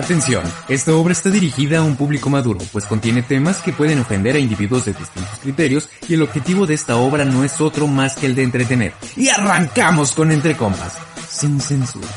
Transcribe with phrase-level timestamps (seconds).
[0.00, 4.34] Atención, esta obra está dirigida a un público maduro, pues contiene temas que pueden ofender
[4.34, 8.16] a individuos de distintos criterios y el objetivo de esta obra no es otro más
[8.16, 8.94] que el de entretener.
[9.14, 10.96] Y arrancamos con Entre Compas,
[11.28, 12.08] sin censura.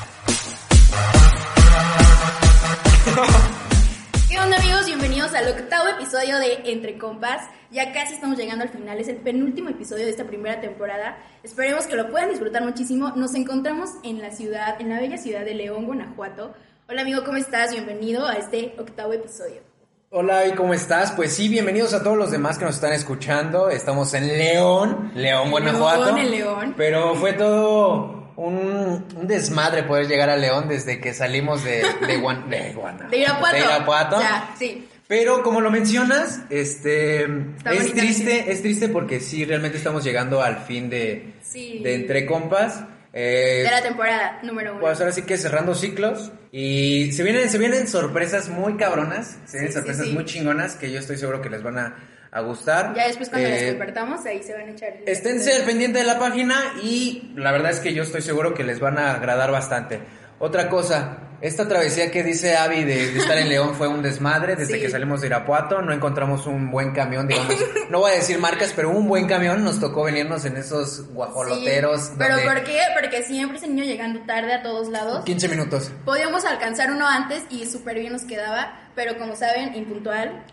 [4.29, 4.85] ¿Qué onda amigos?
[4.85, 7.41] Bienvenidos al octavo episodio de Entre Compas.
[7.69, 11.17] Ya casi estamos llegando al final, es el penúltimo episodio de esta primera temporada.
[11.43, 13.11] Esperemos que lo puedan disfrutar muchísimo.
[13.17, 16.53] Nos encontramos en la ciudad, en la bella ciudad de León, Guanajuato.
[16.87, 17.71] Hola amigo, ¿cómo estás?
[17.71, 19.61] Bienvenido a este octavo episodio.
[20.09, 21.11] Hola, ¿y cómo estás?
[21.13, 23.69] Pues sí, bienvenidos a todos los demás que nos están escuchando.
[23.69, 26.05] Estamos en León, León, Guanajuato.
[26.05, 26.73] León, en León.
[26.77, 32.19] Pero fue todo un, un desmadre poder llegar a León desde que salimos de, de,
[32.21, 33.55] Guan- de, Guana- De Irapuato.
[33.55, 34.19] de Irapuato.
[34.19, 34.87] Ya, sí.
[35.07, 40.03] Pero como lo mencionas, este Está es bonita triste, es triste porque sí, realmente estamos
[40.03, 41.79] llegando al fin de, Sí.
[41.83, 42.83] de Entre Compas.
[43.15, 44.81] Eh, De la temporada número uno.
[44.81, 49.57] pues ahora sí que cerrando ciclos y se vienen, se vienen sorpresas muy cabronas, se
[49.57, 50.13] vienen Sí, sorpresas sí.
[50.13, 51.95] muy chingonas que yo estoy seguro que les van a,
[52.31, 52.95] a gustar.
[52.95, 54.93] Ya después cuando Eh, las compartamos, ahí se van a echar.
[55.05, 58.63] Esténse al pendiente de la página y la verdad es que yo estoy seguro que
[58.63, 59.99] les van a agradar bastante.
[60.43, 64.57] Otra cosa, esta travesía que dice Avi de, de estar en León fue un desmadre
[64.57, 64.81] desde Sí.
[64.81, 67.55] que salimos de Irapuato, no encontramos un buen camión, digamos,
[67.89, 72.01] no voy a decir marcas, pero un buen camión, nos tocó venirnos en esos guajoloteros.
[72.01, 72.79] Sí, Pero donde ¿por qué?
[72.99, 75.23] Porque siempre ese niño llegando tarde a todos lados.
[75.23, 75.91] 15 minutos.
[76.03, 80.43] Podíamos alcanzar uno antes y súper bien nos quedaba, pero como saben, impuntual.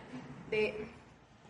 [0.53, 0.87] De...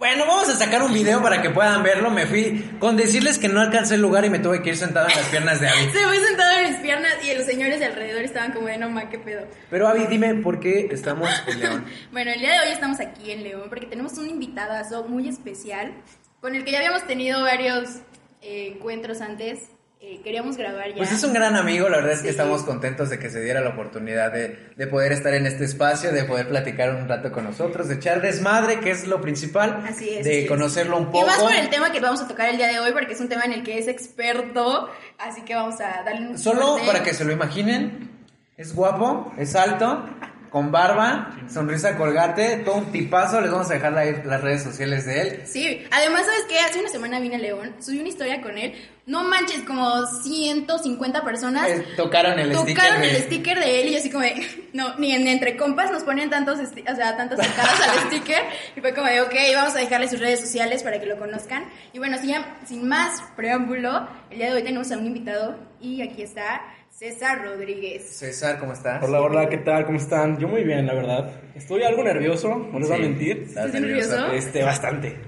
[0.00, 2.10] Bueno, vamos a sacar un video para que puedan verlo.
[2.10, 5.06] Me fui con decirles que no alcancé el lugar y me tuve que ir sentado
[5.10, 5.78] en las piernas de Avi.
[5.92, 8.88] Se fue sentado en mis piernas y los señores de alrededor estaban como de no
[8.88, 9.46] ma, qué pedo.
[9.68, 11.84] Pero Avi, dime por qué estamos en León.
[12.12, 15.92] Bueno, el día de hoy estamos aquí en León porque tenemos un invitadazo muy especial
[16.40, 17.96] con el que ya habíamos tenido varios
[18.40, 19.68] eh, encuentros antes.
[20.02, 20.96] Eh, queríamos grabar ya.
[20.96, 22.30] Pues es un gran amigo, la verdad es que Sí.
[22.30, 26.10] estamos contentos de que se diera la oportunidad de, de poder estar en este espacio,
[26.10, 30.08] de poder platicar un rato con nosotros, de echar desmadre, que es lo principal, Así
[30.08, 30.24] es.
[30.24, 31.27] de conocerlo un Y poco.
[31.27, 33.28] más por el tema que vamos a tocar el día de hoy porque es un
[33.28, 37.12] tema en el que es experto, así que vamos a darle un Solo para que
[37.12, 38.08] se lo imaginen,
[38.56, 40.02] es guapo, es alto,
[40.50, 45.06] con barba, sonrisa colgate, todo un tipazo, les vamos a dejar la- las redes sociales
[45.06, 45.42] de él.
[45.46, 46.58] Sí, además, ¿sabes qué?
[46.58, 48.74] Hace una semana vine a León, subí una historia con él.
[49.06, 53.89] No manches, como 150 personas Eh, tocaron el sticker tocaron de- el sticker de él
[53.89, 54.34] y yo así como de,
[54.72, 58.42] no, ni en entre compas nos ponen tantos, o sea, tantas tocadas al sticker.
[58.77, 61.64] Y fue como de, ok, vamos a dejarle sus redes sociales para que lo conozcan.
[61.92, 62.34] Y bueno, sin,
[62.66, 66.60] sin más preámbulo, el día de hoy tenemos a un invitado y aquí está
[67.00, 68.02] César Rodríguez.
[68.11, 69.02] César, ¿cómo estás?
[69.02, 69.86] Hola, hola, ¿qué tal?
[69.86, 70.38] ¿Cómo están?
[70.38, 71.30] Yo muy bien, la verdad.
[71.55, 73.38] Estoy algo nervioso, no les voy a mentir.
[73.38, 74.27] ¿Estás ¿Estás nervioso?
[74.33, 75.18] Este, bastante.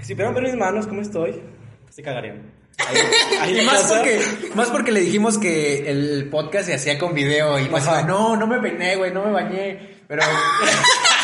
[0.00, 1.42] Si pudieran ver mis manos, ¿cómo estoy?
[1.90, 2.52] Se cagarían.
[2.86, 2.96] Ahí,
[3.40, 4.20] ahí Y más porque,
[4.54, 8.46] más porque le dijimos que el podcast se hacía con video y pues no, no
[8.46, 10.22] me peiné, güey, no me bañé, pero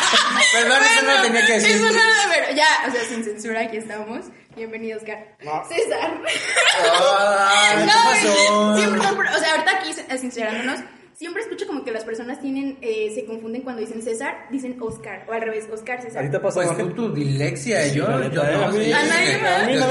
[0.53, 1.75] perdón, eso no lo tenía que decir.
[1.75, 1.99] Eso no,
[2.33, 4.25] pero ya, o sea, sin censura, aquí estamos.
[4.55, 5.35] Bienvenido, Oscar.
[5.43, 5.63] No.
[5.67, 6.21] César.
[6.27, 8.77] Ay, ¿qué No, pasó?
[8.77, 10.79] siempre, o sea, ahorita aquí eh, sincerándonos,
[11.13, 15.25] siempre escucho como que las personas tienen, eh, se confunden cuando dicen César, dicen Oscar,
[15.27, 16.19] o al revés, Oscar César.
[16.19, 18.65] Ahorita pasó Pues tú tu dilexia, Sí, yo, yo neta, no.
[18.65, 19.67] a nadie más.
[19.73, 19.87] Yo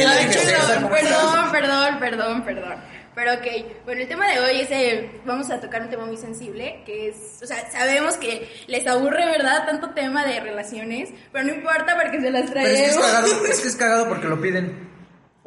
[0.88, 2.74] perdón, perdón, perdón, perdón.
[3.14, 6.16] Pero ok, bueno, el tema de hoy es, eh, vamos a tocar un tema muy
[6.16, 9.64] sensible, que es, o sea, sabemos que les aburre, ¿verdad?
[9.66, 13.06] Tanto tema de relaciones, pero no importa porque se las Pero es que es traemos.
[13.12, 14.92] cagado, es que es cagado porque lo piden.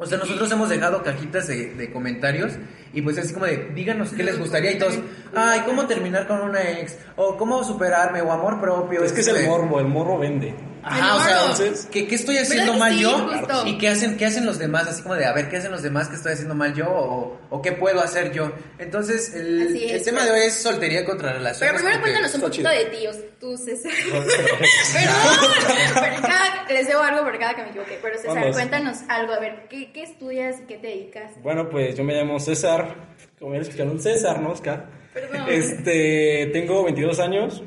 [0.00, 2.52] O sea, nosotros hemos dejado cajitas de, de comentarios
[2.94, 4.96] y pues así como de, díganos qué les gustaría y todos,
[5.34, 6.96] ay, ¿cómo terminar con una ex?
[7.16, 8.22] O ¿cómo superarme?
[8.22, 9.02] O amor propio.
[9.02, 10.54] Es que es el de- morbo, el morro vende.
[10.82, 13.02] Ajá, o sea, entonces, ¿qué, qué estoy haciendo ¿Verdad que mal sí?
[13.02, 13.38] yo?
[13.38, 13.66] Justo.
[13.66, 14.86] ¿Y qué hacen, qué hacen los demás?
[14.88, 16.86] Así como de, a ver, ¿qué hacen los demás que estoy haciendo mal yo?
[16.88, 18.52] ¿O, o qué puedo hacer yo?
[18.78, 19.92] Entonces, el, es.
[19.92, 21.58] el tema de hoy es soltería contra relaciones.
[21.60, 22.84] Pero primero porque- cuéntanos un poquito chido.
[22.84, 23.92] de tíos, tú César.
[24.12, 25.50] Perdón,
[25.94, 27.98] pero cada, les debo algo por cada que me equivoqué.
[28.02, 28.56] Pero César, Vamos.
[28.56, 31.32] cuéntanos algo, a ver, ¿qué, qué estudias y qué te dedicas?
[31.42, 32.94] Bueno, pues yo me llamo César,
[33.38, 34.86] como ya escucharon, César, ¿no, Oscar?
[35.14, 35.46] Perdón.
[35.48, 37.62] Este, tengo 22 años,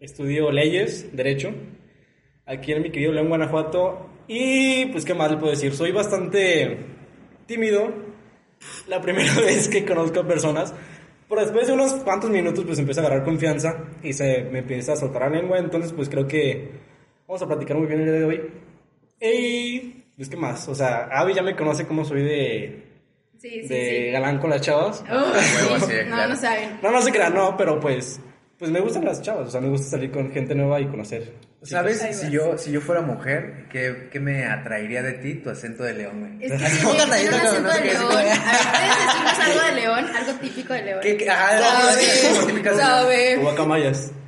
[0.00, 1.52] estudio leyes, derecho,
[2.46, 6.78] aquí en mi querido León, Guanajuato, y pues qué más le puedo decir, soy bastante
[7.46, 7.92] tímido,
[8.88, 10.74] la primera vez que conozco a personas,
[11.28, 14.92] pero después de unos cuantos minutos pues empiezo a agarrar confianza y se me empieza
[14.92, 16.70] a soltar la lengua, entonces pues creo que
[17.26, 18.50] vamos a platicar muy bien el día de hoy.
[19.20, 22.82] Y pues qué más, o sea, Avi ya me conoce como soy de,
[23.38, 24.10] Sí, sí, de sí.
[24.12, 25.04] galán con las chavas.
[25.10, 25.92] Oh, huevo, sí.
[25.92, 26.78] sí, No, no saben.
[26.82, 28.20] No, no se crean, no, pero pues,
[28.58, 31.32] pues me gustan las chavas, o sea, me gusta salir con gente nueva y conocer.
[31.62, 32.00] ¿Sabes?
[32.16, 35.94] Si yo, si yo fuera mujer, ¿qué, qué me atraería de ti tu acento de
[35.94, 36.44] león, güey?
[36.44, 38.06] Es que sí, yo, un acento de león.
[38.06, 38.36] A ver,
[39.42, 40.06] algo de león?
[40.16, 41.00] Algo típico de león.
[41.02, 41.30] ¿Qué, qué?
[41.30, 42.76] Ah, ¿Sabe?
[42.76, 43.36] ¿Sabe?
[43.36, 44.10] Guacamayas.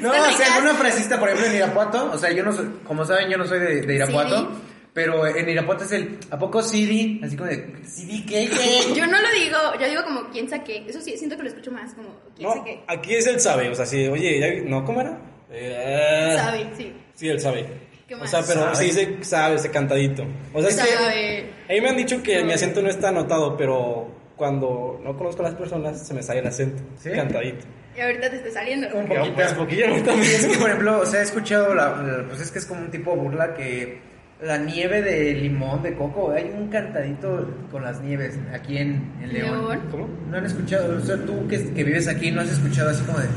[0.00, 2.10] No, o sea, alguna frasista, por ejemplo, en Irapuato.
[2.12, 4.50] O sea, yo no soy, como saben, yo no soy de, de Irapuato.
[4.50, 7.18] Sí pero en Irapuato es el, ¿a poco CD?
[7.22, 8.48] Así como de, ¿CD qué?
[8.50, 8.94] qué?
[8.94, 10.84] Yo no lo digo, yo digo como quién saqué.
[10.88, 12.80] Eso sí, siento que lo escucho más como quién No, saqué.
[12.86, 15.18] aquí es el sabe, o sea, sí, oye, ya- no, ¿cómo era?
[15.50, 16.92] Eh, Sabe, sí.
[17.14, 17.66] Sí, él sabe.
[18.08, 18.30] ¿Qué O más?
[18.30, 20.24] sea, pero se dice sabe, ese cantadito.
[20.52, 21.50] O sea, es que Sabe.
[21.68, 25.42] a mí me han dicho que mi acento no está anotado, pero cuando no conozco
[25.42, 26.82] a las personas se me sale el acento.
[26.98, 27.10] ¿Sí?
[27.10, 27.64] Cantadito.
[27.96, 28.88] Y ahorita te está saliendo.
[28.94, 29.34] Un poquito.
[29.34, 29.96] pues, poquillo, ¿no?
[29.96, 32.66] Y es que, por ejemplo, o sea, he escuchado, la, la- pues es que es
[32.66, 34.00] como un tipo burla que
[34.42, 39.32] la nieve de limón, de coco, hay un cantadito con las nieves aquí en, en
[39.32, 39.68] León.
[39.68, 39.80] León.
[39.90, 40.08] ¿Cómo?
[40.28, 43.18] No han escuchado, o sea, tú que, que vives aquí, no has escuchado así como
[43.18, 43.28] de,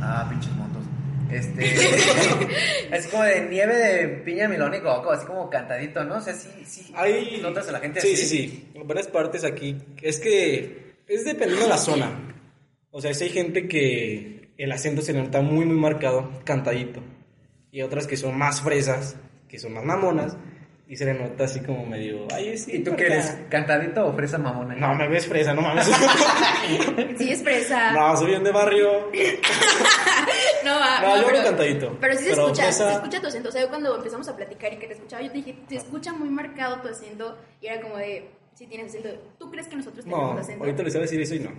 [0.00, 0.82] ah, pinches motos.
[1.30, 1.64] Este,
[2.92, 6.16] así como de nieve de piña, milón y coco, así como cantadito, ¿no?
[6.16, 6.92] O sea, sí, sí.
[6.94, 7.40] Hay...
[7.42, 8.16] ¿Notas a la gente Sí, así?
[8.16, 8.68] sí, sí.
[8.74, 9.76] En varias partes aquí.
[10.02, 12.10] Es que es dependiendo de la zona.
[12.90, 17.00] O sea, si hay gente que el acento se le nota muy, muy marcado, cantadito.
[17.72, 19.16] Y otras que son más fresas,
[19.48, 20.36] que son más mamonas,
[20.88, 22.28] y se le nota así como medio...
[22.32, 23.14] Ay, sí, ¿Y tú qué acá".
[23.14, 23.38] eres?
[23.48, 24.74] ¿Cantadito o fresa mamona?
[24.76, 25.86] No, me ves fresa, no mames.
[27.18, 27.92] Sí, es fresa.
[27.92, 29.10] no, soy bien de barrio.
[30.64, 31.00] No, va.
[31.00, 31.96] No, yo pero, cantadito.
[32.00, 33.48] Pero sí se Pero escucha, fresa- se escucha tu acento.
[33.48, 35.76] O sea, yo cuando empezamos a platicar y que te escuchaba, yo te dije, te
[35.76, 37.38] escucha muy marcado tu acento.
[37.60, 39.10] Y era como de, sí tienes acento.
[39.38, 40.64] ¿Tú crees que nosotros tenemos No, acento?
[40.64, 41.50] ahorita les voy a decir eso y no.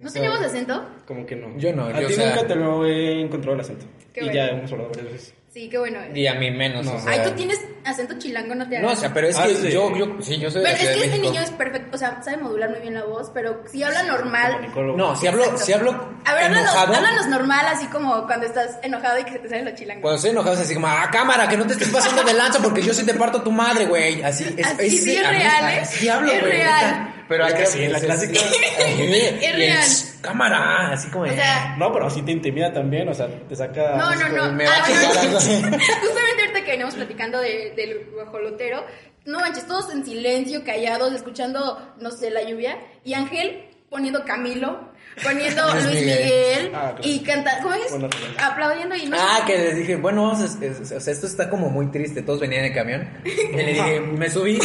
[0.00, 0.88] ¿No O sea, tenemos acento?
[1.06, 1.56] Como que no.
[1.58, 3.84] Yo no, A ti o sea- nunca te lo he encontrado el acento.
[4.14, 4.34] Qué y bueno.
[4.34, 5.34] ya hemos hablado varias veces.
[5.56, 5.98] Sí, qué bueno.
[6.14, 6.96] Y a mí menos, No.
[6.96, 7.12] o sea.
[7.12, 8.90] Ay, tú tienes acento chilango, no te hagas.
[8.90, 9.70] No, o sea, pero es Ah, que sí.
[9.70, 11.30] yo, yo, sí, yo soy de Pero es que este México.
[11.30, 14.68] niño es perfecto, o sea, sabe modular muy bien la voz, pero si habla normal.
[14.94, 15.64] No, si hablo, Exacto.
[15.64, 15.92] si hablo
[16.26, 19.48] A ver, háblanos, enojado, háblanos normal, así como cuando estás enojado y que se te
[19.48, 20.02] salen los chilangos.
[20.02, 22.58] cuando estoy enojado es así como, ah, cámara, que no te estés pasando de lanza
[22.62, 24.20] porque yo sí te parto tu madre, güey.
[24.22, 25.80] Así, es, Así sí es mí- real, ¿eh?
[25.80, 26.52] Así hablo, Es güey.
[26.52, 27.14] real.
[27.28, 28.40] Pero Es que sí, la pues, clásica.
[28.78, 30.20] Es Es real.
[30.22, 31.24] cámara, así como.
[31.24, 33.96] O sea, No, pero sí te intimida también, o sea, te saca...
[33.96, 34.52] No, no, no.
[34.52, 35.38] me Ah, bueno.
[35.40, 38.84] Justamente ahorita que veníamos platicando de- del guajolotero,
[39.24, 44.92] no manches, todos en silencio, callados, escuchando, no sé, la lluvia, y Ángel poniendo Camilo,
[45.22, 46.18] poniendo Luis Luis Miguel.
[46.24, 46.98] Miguel, Ah, claro.
[47.02, 47.90] y cantando, ¿cómo es?
[47.90, 48.08] Bueno.
[48.38, 51.48] Aplaudiendo y no Ah, que les dije, bueno, vamos a- es- o sea, esto está
[51.48, 53.08] como muy triste, todos venían en el camión.
[53.24, 54.58] Y le dije, me subí,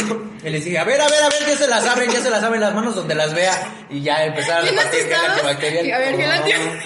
[0.44, 2.30] y les dije, a ver, a ver, a ver, ya se las abren, ya se
[2.30, 3.52] las abren las manos donde las vea.
[3.90, 5.28] Y ya empezaron a gel asustados.
[5.30, 5.92] antibacterial.
[5.92, 6.32] A ver, No.
[6.32, 6.82] antibacterial.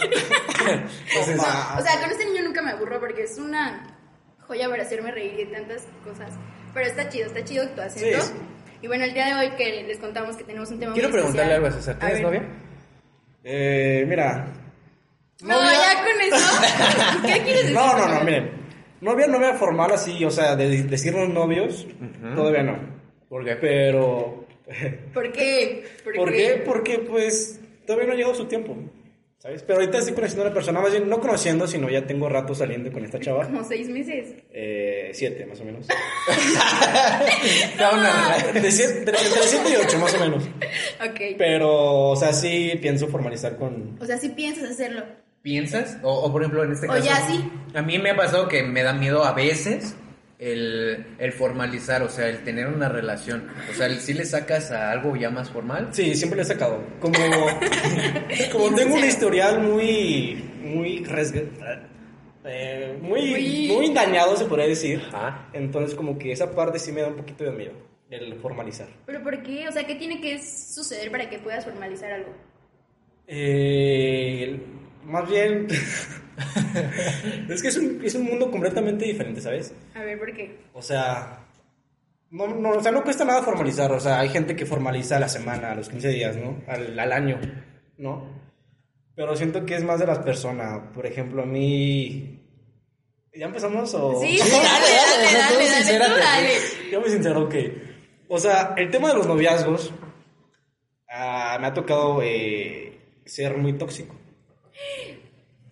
[1.08, 3.96] Entonces, O sea, con este niño nunca me aburro porque es una
[4.46, 6.30] joya para hacerme reír y tantas cosas.
[6.74, 8.20] Pero está chido, está chido tu acento.
[8.22, 8.32] Sí.
[8.82, 11.18] Y bueno, el día de hoy que les contamos que tenemos un tema quiero muy
[11.18, 11.64] preguntarle especial.
[11.64, 12.42] algo a César, ¿tienes novia?
[13.48, 14.44] Eh, mira.
[15.42, 17.22] No, novia- ya con eso.
[17.26, 17.74] ¿Qué quieres decir?
[17.74, 18.50] No, no, no, miren.
[19.00, 21.86] Novia, novia formal así, o sea, de decirnos novios,
[22.34, 22.76] todavía no.
[23.28, 23.54] ¿Por qué?
[23.56, 24.46] Pero...
[25.14, 25.84] ¿Por qué?
[26.16, 26.62] ¿Por qué?
[26.66, 28.76] Porque pues todavía no ha llegado su tiempo,
[29.38, 29.62] ¿sabes?
[29.62, 32.54] Pero ahorita estoy conociendo a una persona, más bien no conociendo, sino ya tengo rato
[32.54, 33.44] saliendo con esta chava.
[33.46, 34.34] Como seis meses.
[34.52, 35.86] Eh, siete, más o menos.
[37.72, 40.44] Está una- De siete- de- entre siete y ocho, más o menos.
[40.44, 41.20] Ok.
[41.38, 43.98] Pero, o sea, sí pienso formalizar con...
[44.00, 45.04] O sea, si piensas hacerlo.
[45.42, 45.98] ¿Piensas?
[46.02, 47.04] O, o, por ejemplo, en este O caso.
[47.04, 47.48] ya sí.
[47.74, 49.94] A mí me ha pasado que me da miedo a veces
[50.38, 53.48] el, el formalizar, o sea, el tener una relación.
[53.70, 55.88] O sea, el, si le sacas a algo ya más formal.
[55.92, 56.82] Sí, siempre le he sacado.
[57.00, 57.14] Como,
[58.52, 61.48] como tengo un historial muy, muy resg-
[62.44, 65.02] eh, muy, Muy- muy dañado, se podría decir.
[65.12, 65.48] Ajá.
[65.52, 67.72] Entonces, como que esa parte sí me da un poquito de miedo,
[68.10, 68.86] el formalizar.
[69.06, 69.66] ¿Pero por qué?
[69.68, 72.32] O sea, ¿qué tiene que suceder para que puedas formalizar algo?
[73.26, 74.62] Eh, el-
[75.06, 75.68] más bien,
[77.48, 79.72] es que es un, es un mundo completamente diferente, ¿sabes?
[79.94, 80.58] A ver, ¿por qué?
[80.74, 81.46] O sea,
[82.30, 83.92] no, no, o sea, no cuesta nada formalizar.
[83.92, 86.62] O sea, hay gente que formaliza a la semana, a los 15 días, ¿no?
[86.66, 87.40] Al, al año,
[87.98, 88.28] ¿no?
[89.14, 90.90] Pero siento que es más de las personas.
[90.94, 92.42] Por ejemplo, a mí...
[93.32, 94.20] ¿Ya empezamos o...?
[94.20, 94.86] Sí, sí, dale,
[95.22, 96.50] dale, dale, dale.
[96.90, 97.54] Yo me sincero, ok.
[98.28, 99.92] O sea, el tema de los noviazgos
[101.08, 104.14] ah, me ha tocado eh, ser muy tóxico.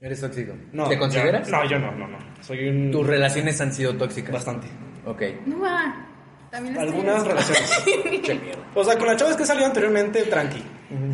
[0.00, 0.52] Eres tóxico.
[0.72, 1.48] No, ¿Te yo- consideras?
[1.48, 2.18] no, yo no, no, no.
[2.42, 2.90] Soy un...
[2.90, 4.32] Tus relaciones han sido tóxicas.
[4.32, 4.66] Bastante.
[5.06, 5.22] Ok.
[5.46, 6.08] No va.
[6.50, 7.82] También estoy Algunas relaciones.
[8.22, 8.62] Che mierda.
[8.74, 10.62] o sea, con las chavas que salió anteriormente, tranqui.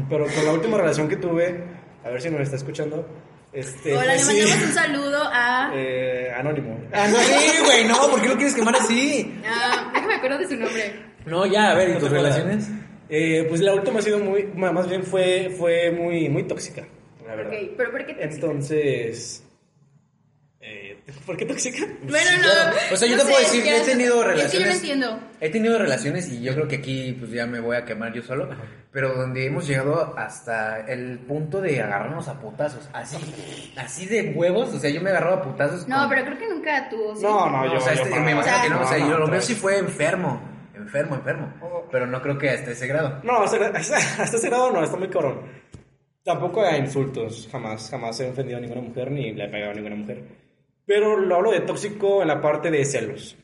[0.08, 1.64] Pero con la última relación que tuve,
[2.04, 3.08] a ver si nos está escuchando.
[3.52, 4.38] Este, Hola, le pues sí.
[4.40, 5.70] mandamos un saludo a...
[5.74, 6.78] Eh, anónimo.
[6.92, 9.34] Ah, no, sí, güey, no, ¿por qué lo quieres quemar así?
[9.46, 10.94] Ah, déjame acuerdo de su nombre.
[11.26, 12.68] No, ya, a ver, ¿y ¿No tus relaciones?
[13.08, 16.84] Eh, pues la última ha sido muy, más bien fue, fue muy, muy tóxica,
[17.30, 17.52] la verdad.
[17.52, 19.44] Ok, pero ¿por qué te Entonces,
[20.60, 21.86] eh, ¿por qué tóxica?
[22.02, 22.42] Bueno, no.
[22.42, 22.76] Claro.
[22.92, 24.76] O sea, yo no te puedo decir, ya he tenido Es que yo no relaciones.
[24.76, 25.20] entiendo.
[25.40, 28.22] He tenido relaciones y yo creo que aquí pues ya me voy a quemar yo
[28.22, 28.48] solo.
[28.92, 33.16] pero donde hemos llegado hasta el punto de agarrarnos a putazos, así,
[33.76, 35.86] así de huevos, o sea, yo me agarraba a putazos.
[35.88, 37.14] No, con- pero creo que nunca tuvo.
[37.16, 37.22] ¿sí?
[37.22, 39.18] No, no, yo, o sea, yo este, me imagino que no, o sea, No, yo
[39.18, 39.62] no, lo sí vez.
[39.62, 40.42] fue enfermo,
[40.74, 41.52] enfermo, enfermo,
[41.92, 43.20] pero no creo que hasta ese grado.
[43.22, 45.40] No, hasta, hasta, hasta ese grado no, está muy cabrón.
[46.24, 49.74] Tampoco hay insultos, jamás, jamás he ofendido a ninguna mujer ni le he pegado a
[49.74, 50.22] ninguna mujer.
[50.86, 53.36] Pero lo hablo de tóxico en la parte de celos.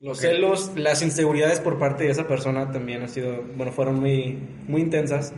[0.00, 0.22] Los Ok.
[0.24, 4.82] celos, las inseguridades por parte de esa persona también han sido, bueno, fueron muy, muy
[4.82, 5.32] intensas.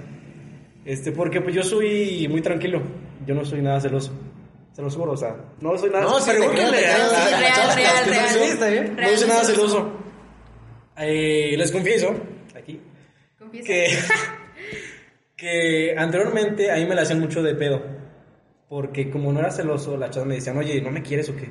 [0.84, 2.82] Este, porque pues yo soy muy tranquilo,
[3.26, 4.12] yo no soy nada celoso.
[4.72, 6.72] Se lo juro, o sea, no soy nada No, sí, a- a- a real, real,
[8.96, 8.96] real.
[9.12, 9.76] No soy nada celoso.
[9.76, 9.92] celoso.
[10.98, 12.14] Eh, les confieso,
[12.54, 12.80] aquí,
[13.38, 13.66] Confiesa.
[13.66, 13.88] que,
[15.40, 17.82] que anteriormente a mí me la hacían mucho de pedo.
[18.68, 21.48] Porque como no era celoso, las chavas me decían, oye, ¿no me quieres o qué?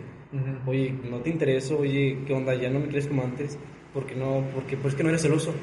[0.67, 1.79] Oye, ¿no te intereso?
[1.79, 2.53] Oye, ¿qué onda?
[2.53, 3.57] ¿Ya no me quieres como antes?
[3.93, 5.53] Porque no, porque pues que no eres celoso.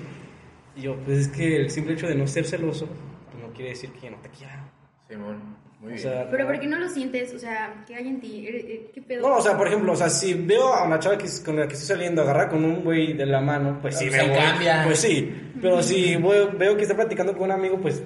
[0.75, 2.87] Y yo, pues es que el simple hecho de no ser celoso,
[3.31, 4.71] pues no quiere decir que no te quiera.
[5.09, 5.57] Simón,
[5.87, 5.99] muy O bien.
[5.99, 7.33] sea, Pero ¿por qué no lo sientes?
[7.35, 8.47] O sea, ¿qué hay en ti?
[8.47, 9.23] ¿Eres- eh, ¿Qué pedo?
[9.29, 11.67] No, o sea, por ejemplo, o sea, si veo a una chava que, con la
[11.69, 14.37] que estoy saliendo agarrar con un güey de la mano, pues sí, me voy.
[14.37, 14.83] cambia.
[14.85, 18.03] Pues sí, pero si voy- veo que está platicando con un amigo, pues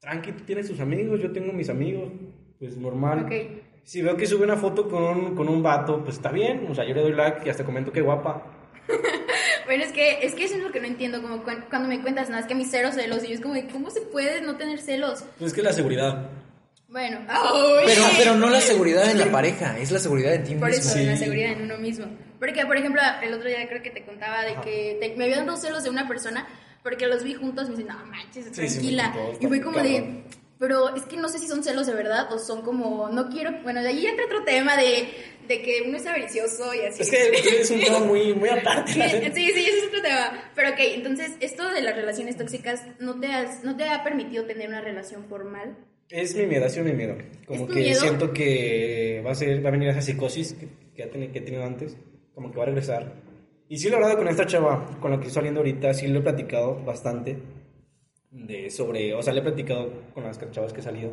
[0.00, 2.12] tranqui, tú tienes tus amigos, yo tengo mis amigos,
[2.58, 3.24] pues normal.
[3.24, 3.32] Ok.
[3.84, 6.74] Si veo que sube una foto con un, con un vato, pues está bien, o
[6.74, 8.46] sea, yo le doy like y hasta comento que guapa.
[9.66, 12.02] Bueno, es que, es que eso es lo que no entiendo, como cu- cuando me
[12.02, 14.42] cuentas, nada, es que a mis cero celos, y yo es como, ¿cómo se puede
[14.42, 15.24] no tener celos?
[15.38, 16.28] Pues es que la seguridad.
[16.94, 17.18] Bueno.
[17.86, 20.84] Pero, pero no la seguridad en la pareja, es la seguridad en ti Por mismo.
[20.90, 21.04] eso, Sí.
[21.04, 22.06] la seguridad en uno mismo.
[22.38, 25.44] Porque, por ejemplo, el otro día creo que te contaba de que te- me habían
[25.44, 26.46] dado celos de una persona
[26.84, 29.08] porque los vi juntos y me dicen, no manches, Sí, sí, tranquila.
[29.10, 29.92] me contó, y fue como cabrón.
[29.92, 30.24] de,
[30.60, 33.50] pero es que no sé si son celos de verdad o son como, no quiero,
[33.64, 35.08] bueno, de ahí entra otro tema de,
[35.48, 37.02] de que uno es avaricioso y así.
[37.02, 38.92] Es que es un tema muy, muy aparte.
[38.92, 39.00] Sí,
[39.34, 40.50] sí, sí, ese es otro tema.
[40.54, 44.44] Pero ok, entonces, esto de las relaciones tóxicas, ¿no te, has, ¿no te ha permitido
[44.44, 45.76] tener una relación formal?
[46.16, 47.16] Es mi miedo, ha sido mi miedo.
[47.46, 48.00] Como ¿Es tu que miedo?
[48.00, 51.40] siento que va a ser, va a venir esa psicosis que, que, ha teni- que
[51.40, 51.96] he tenido antes,
[52.34, 53.14] como que va a regresar.
[53.68, 56.06] Y sí lo he hablado con esta chava, con la que estoy saliendo ahorita, sí
[56.06, 57.38] lo he platicado bastante
[58.30, 61.10] de sobre, o sea, le he platicado con las chavas que he salido.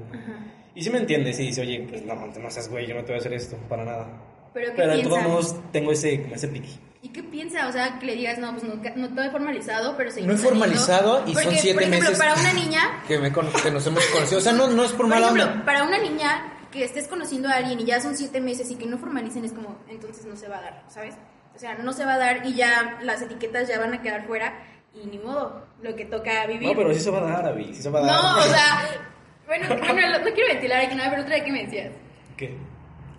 [0.75, 3.07] Y sí me entiende, sí dice, oye, pues no, no seas güey, yo no te
[3.07, 4.49] voy a hacer esto, para nada.
[4.53, 6.77] Pero ¿qué Pero de todos modos tengo ese, ese piqui.
[7.03, 7.67] ¿Y qué piensa?
[7.67, 10.39] O sea, que le digas, no, pues no, no todo he formalizado, pero seguimos No
[10.39, 10.65] he saliendo.
[10.65, 12.17] formalizado y son siete por ejemplo, meses.
[12.19, 14.37] para una niña, Que, me con- que nos hemos conocido.
[14.37, 15.65] O sea, no, no es por por mala ejemplo, onda.
[15.65, 18.85] para una niña que estés conociendo a alguien y ya son siete meses y que
[18.85, 21.15] no formalicen, es como, entonces no se va a dar, ¿sabes?
[21.55, 24.25] O sea, no se va a dar y ya las etiquetas ya van a quedar
[24.27, 24.53] fuera
[24.93, 26.69] y ni modo, lo que toca vivir.
[26.69, 28.13] No, pero sí se va a dar, Abby, sí se va a dar.
[28.21, 28.87] No, o sea,
[29.47, 31.91] bueno, bueno, no, no quiero ventilar aquí nada, pero otra vez que me decías.
[32.37, 32.55] ¿Qué?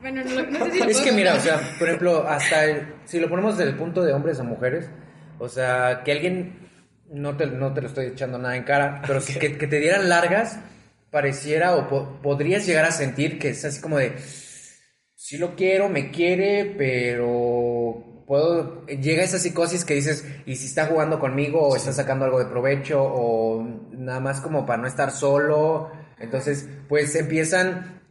[0.03, 2.95] Bueno, no, no sé si lo Es que mira, o sea, por ejemplo, hasta el-
[3.07, 4.91] si lo ponemos desde el punto de hombres a mujeres,
[5.39, 6.69] o sea, que alguien,
[7.09, 9.79] no te, no te lo estoy echando nada en cara, pero que, que- que te
[9.79, 10.59] dieran largas,
[11.11, 14.13] pareciera o po- podrías llegar a sentir que es así como de,
[15.15, 20.87] sí lo quiero, me quiere, pero puedo, llega esa psicosis que dices, y si está
[20.87, 25.11] jugando conmigo o está sacando algo de provecho o nada más como para no estar
[25.11, 28.02] solo, entonces pues empiezan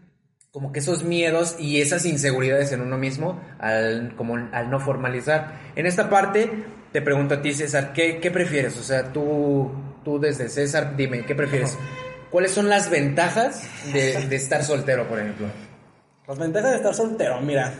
[0.51, 5.59] como que esos miedos y esas inseguridades en uno mismo al, como al no formalizar.
[5.75, 6.51] En esta parte
[6.91, 8.77] te pregunto a ti, César, ¿qué, qué prefieres?
[8.77, 9.71] O sea, tú,
[10.03, 11.77] tú desde César, dime, ¿qué prefieres?
[12.29, 15.47] ¿Cuáles son las ventajas de, de estar soltero, por ejemplo?
[16.27, 17.73] Las ventajas de estar soltero, mira.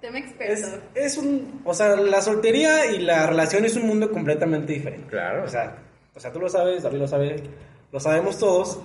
[0.00, 0.80] Tema Es, experto.
[0.94, 1.60] es un.
[1.64, 5.08] O sea, la soltería y la relación es un mundo completamente diferente.
[5.08, 5.44] Claro.
[5.44, 5.76] O sea,
[6.14, 7.42] o sea tú lo sabes, David lo sabe,
[7.90, 8.80] lo sabemos todos.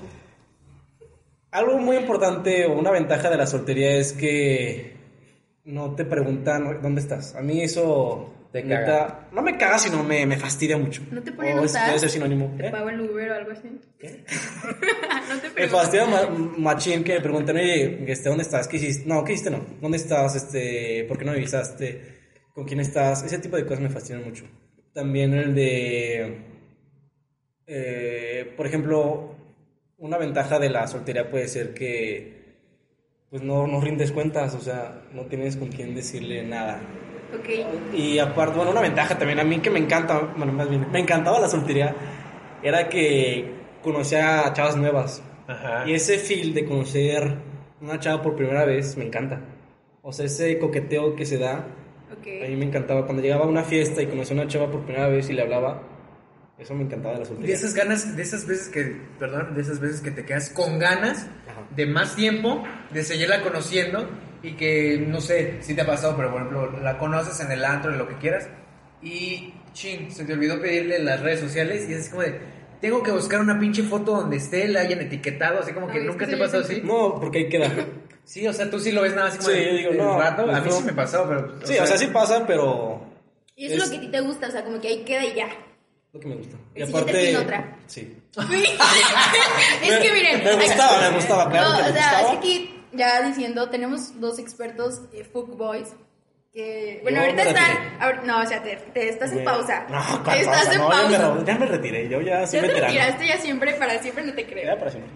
[1.53, 4.93] Algo muy importante o una ventaja de la soltería es que
[5.65, 7.35] no te preguntan dónde estás.
[7.35, 8.29] A mí eso.
[8.51, 9.27] Te neta, caga.
[9.31, 11.01] No me caga, sino me, me fastidia mucho.
[11.09, 11.87] ¿No te ponen O a es- usar?
[11.87, 12.53] Debe ser sinónimo.
[12.55, 12.69] ¿Te ¿Eh?
[12.71, 13.79] pago el Uber o algo así?
[13.97, 14.23] ¿Qué?
[15.29, 15.77] no te Me pregunto.
[15.77, 18.67] fastidia ma- machín que me preguntan, oye, este, ¿dónde estás?
[18.67, 19.07] ¿Qué hiciste?
[19.09, 19.49] No, ¿qué hiciste?
[19.49, 19.65] No.
[19.81, 20.35] ¿Dónde estás?
[20.35, 22.19] Este, ¿Por qué no me avisaste?
[22.53, 23.23] ¿Con quién estás?
[23.23, 24.45] Ese tipo de cosas me fascinan mucho.
[24.93, 26.37] También el de,
[27.65, 29.32] eh, por ejemplo,
[30.03, 32.57] una ventaja de la soltería puede ser que,
[33.29, 36.81] pues no, no rindes cuentas, o sea, no tienes con quién decirle nada.
[37.33, 37.95] Ok.
[37.95, 40.99] Y aparte, bueno, una ventaja también a mí que me encanta, bueno, más bien, me
[40.99, 41.95] encantaba la soltería,
[42.61, 43.49] era que
[43.81, 45.23] conocía a chavas nuevas.
[45.47, 45.87] Ajá.
[45.87, 47.37] Y ese feel de conocer
[47.79, 49.39] una chava por primera vez me encanta.
[50.01, 51.65] O sea, ese coqueteo que se da,
[52.11, 53.05] a mí me encantaba.
[53.05, 55.43] Cuando llegaba a una fiesta y conocía a una chava por primera vez y le
[55.43, 55.81] hablaba,
[56.59, 57.55] eso me encantaba de la De soltería.
[57.55, 61.27] esas ganas, de esas veces que, perdón, de esas veces que te quedas con ganas
[61.49, 61.61] Ajá.
[61.75, 64.09] de más tiempo, de seguirla conociendo
[64.43, 67.63] y que, no sé, si te ha pasado, pero por ejemplo, la conoces en el
[67.65, 68.47] antro, en lo que quieras,
[69.01, 72.39] y ching, se te olvidó pedirle las redes sociales y es como de,
[72.79, 75.99] tengo que buscar una pinche foto donde esté, la hayan etiquetado, así como que Ay,
[76.01, 76.81] es nunca que te pasó así.
[76.83, 77.71] No, porque ahí queda.
[78.25, 79.97] Sí, o sea, tú sí lo ves nada así como Sí, de- yo digo, de
[79.97, 80.43] no, rato.
[80.49, 80.71] A mí no.
[80.77, 81.59] sí me pasó, pero.
[81.65, 83.01] Sí, o sea, sí pasa, pero
[83.55, 85.03] Y eso es Es- lo que a ti te gusta, o sea, como que ahí
[85.03, 85.47] queda y ya.
[86.13, 86.57] Lo que me gusta.
[86.75, 87.77] Y El aparte, otra.
[87.87, 88.17] sí.
[89.83, 90.43] es que miren.
[90.43, 92.21] Me gustaba, me gustaba, claro No, que me o sea, gustaba.
[92.21, 95.89] es que aquí, ya diciendo, tenemos dos expertos eh, boys
[96.53, 97.99] Que, bueno, Yo ahorita me están.
[97.99, 99.45] ahor- no, o sea, te, te estás en Güey.
[99.45, 99.85] pausa.
[99.89, 100.73] No, ¿cuál Estás pausa?
[100.73, 101.45] en No, ya me pausa.
[101.45, 102.93] Ya me retiré, yo ya soy Ya te veterano.
[102.93, 104.65] retiraste ya siempre, para siempre no te creo.
[104.65, 105.11] Ya para siempre.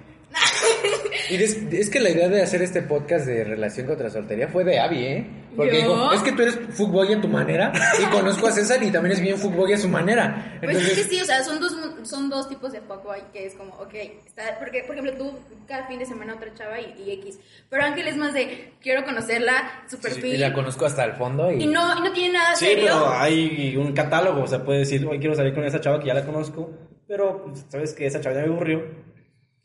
[1.30, 4.64] Y es, es que la idea de hacer este podcast de relación contra soltería fue
[4.64, 5.28] de Abby, ¿eh?
[5.58, 5.90] Porque ¿Yo?
[5.90, 9.14] dijo, es que tú eres fuckboy a tu manera y conozco a César y también
[9.14, 10.58] es bien fuckboy a su manera.
[10.64, 13.56] Pues es que sí, o sea, son dos, son dos tipos de fuckboy que es
[13.56, 13.94] como, ok,
[14.26, 15.34] está, porque, por ejemplo, tú
[15.68, 17.40] cada fin de semana otra chava y, y X.
[17.70, 20.36] Pero Ángel es más de, quiero conocerla, su perfil.
[20.36, 21.64] y la conozco hasta el fondo y...
[21.64, 22.86] y no, y no tiene nada Sí, serio.
[22.86, 26.08] pero hay un catálogo, o sea, puede decir, hoy quiero salir con esa chava que
[26.08, 26.70] ya la conozco,
[27.08, 28.84] pero pues, sabes que esa chava ya me aburrió,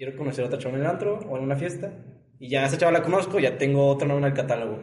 [0.02, 1.92] quiero conocer a otra chava en el antro o en una fiesta,
[2.40, 4.80] y ya esa chava la conozco, ya tengo otra nueva en el catálogo.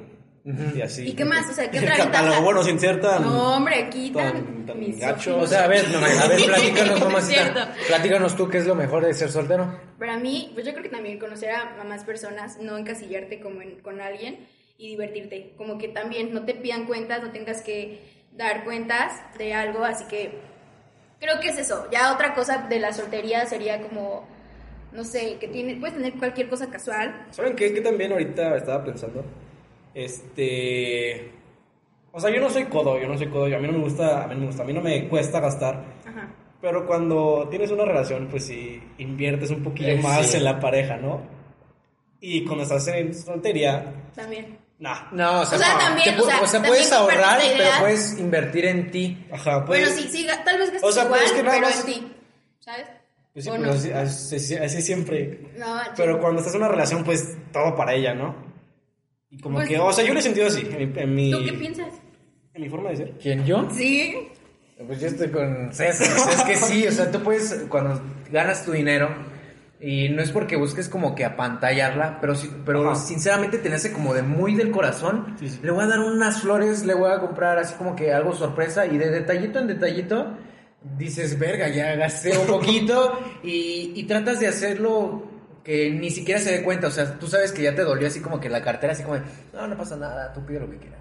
[0.73, 1.09] Y así.
[1.09, 1.47] ¿Y qué más?
[1.49, 3.21] O sea, ¿qué el otra catálogo, bueno, sin ser tan...
[3.23, 5.37] No, hombre, aquí tan, tan- tan mis gacho.
[5.39, 7.41] O sea, a ver, no, a ver, platícanos, Es mamacita.
[7.43, 7.59] cierto.
[7.89, 9.77] Platícanos tú qué es lo mejor de ser soltero.
[9.99, 13.61] Para mí, pues yo creo que también conocer a, a más personas, no encasillarte como
[13.61, 14.47] en- con alguien
[14.77, 15.53] y divertirte.
[15.57, 17.99] Como que también no te pidan cuentas, no tengas que
[18.31, 20.39] dar cuentas de algo, así que
[21.19, 21.87] creo que es eso.
[21.91, 24.25] Ya otra cosa de la soltería sería como,
[24.91, 27.27] no sé, que tiene, puedes tener cualquier cosa casual.
[27.31, 27.73] ¿Saben qué?
[27.73, 29.23] Que también ahorita estaba pensando.
[29.93, 31.31] Este.
[32.11, 33.45] O sea, yo no soy codo, yo no soy codo.
[33.45, 35.39] A mí no me gusta, a mí no me gusta, a mí no me cuesta
[35.39, 35.83] gastar.
[36.07, 36.27] Ajá.
[36.61, 40.37] Pero cuando tienes una relación, pues sí, inviertes un poquillo Eh, más sí.
[40.37, 41.21] en la pareja, ¿no?
[42.19, 44.57] Y cuando estás en soltería, También.
[44.79, 45.07] nah.
[45.11, 47.69] No, o sea, O sea, no, también, te o sea, o sea, puedes ahorrar, pero
[47.79, 49.25] puedes invertir en ti.
[49.31, 49.79] Ajá, pues.
[49.81, 51.79] bueno, sí, sí, tal vez gastes O sea, igual, pues es que nada pero más-
[51.79, 52.11] en ti,
[52.59, 52.87] ¿sabes?
[53.33, 53.71] Pues sí, ¿O no?
[53.71, 55.39] así, así- así siempre.
[55.57, 58.35] No, Pero cuando estás en una relación, pues todo para ella, ¿no?
[59.29, 61.31] Y como Pues- que, o sea, yo lo he sentido así, en mi, en mi,
[61.31, 61.93] ¿Tú qué piensas?
[62.53, 63.11] en mi forma de ser.
[63.21, 63.67] ¿Quién, yo?
[63.71, 64.29] Sí.
[64.85, 66.07] Pues yo estoy con César.
[66.17, 69.09] o sea, es que sí, o sea, tú puedes, cuando ganas tu dinero,
[69.81, 72.95] y no es porque busques como que apantallarla, pero sí, pero Ajá.
[72.99, 75.35] sinceramente te nace como de muy del corazón.
[75.39, 75.59] Sí, sí.
[75.63, 78.85] Le voy a dar unas flores, le voy a comprar así como que algo sorpresa,
[78.87, 80.35] y de detallito en detallito
[80.97, 85.23] dices, verga, ya gasté un poquito, y, y tratas de hacerlo
[85.63, 88.21] que ni siquiera se dé cuenta, o sea, tú sabes que ya te dolió así
[88.21, 89.21] como que la cartera, así como de,
[89.53, 90.99] no, no pasa nada, tú pide lo que quieras.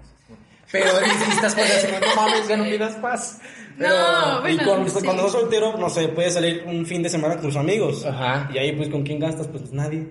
[0.71, 3.39] Pero y estás por así, no mames, ya no pidas paz.
[3.77, 5.03] Pero, No, bueno, y cuando, sí.
[5.03, 8.05] cuando sos soltero, no sé, puedes salir un fin de semana con tus amigos.
[8.05, 8.49] Ajá.
[8.53, 9.47] Y ahí, pues, ¿con quién gastas?
[9.47, 10.09] Pues nadie.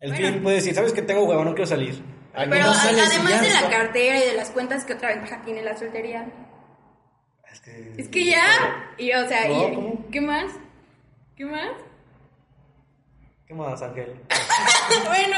[0.00, 0.28] El Bueno.
[0.28, 1.44] fin puede decir, ¿sabes que tengo huevo?
[1.44, 2.02] No quiero salir.
[2.34, 5.62] Pero no y además de la cartera y de las cuentas, ¿qué otra ventaja tiene
[5.62, 6.26] la soltería?
[7.52, 7.92] Es que...
[7.98, 8.94] Es que ya.
[8.98, 10.06] Y, o sea, No, y- ¿cómo?
[10.10, 10.52] ¿qué más?
[11.36, 11.70] ¿Qué más?
[13.46, 14.14] ¿Qué más, Ángel?
[15.06, 15.36] bueno,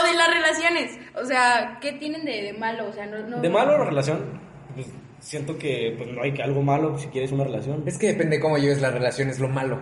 [0.00, 0.98] o de las relaciones.
[1.14, 2.88] O sea, ¿qué tienen de, de malo?
[2.88, 3.18] O sea, no.
[3.26, 4.40] no De malo la relación,
[4.74, 4.86] pues,
[5.18, 7.82] siento que pues, no hay que algo malo si quieres una relación.
[7.86, 9.80] Es que depende cómo lleves la relación, es lo malo.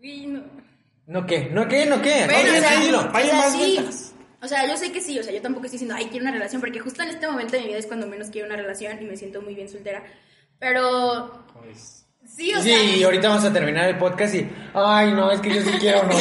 [0.00, 0.42] No.
[1.06, 1.48] ¿No qué?
[1.50, 1.86] ¿No qué?
[1.86, 2.24] ¿No qué?
[2.26, 3.00] Bueno, Oye, o sea, dilo.
[3.00, 3.78] o hay sea, más sí.
[4.42, 6.32] O sea, yo sé que sí, o sea, yo tampoco estoy diciendo, ay, quiero una
[6.32, 9.02] relación, porque justo en este momento de mi vida es cuando menos quiero una relación
[9.02, 10.02] y me siento muy bien soltera.
[10.58, 12.82] Pero, Pues, sí, o Sí, sea.
[12.96, 14.48] y ahorita vamos a terminar el podcast y...
[14.74, 16.16] Ay, no, es que yo sí quiero que-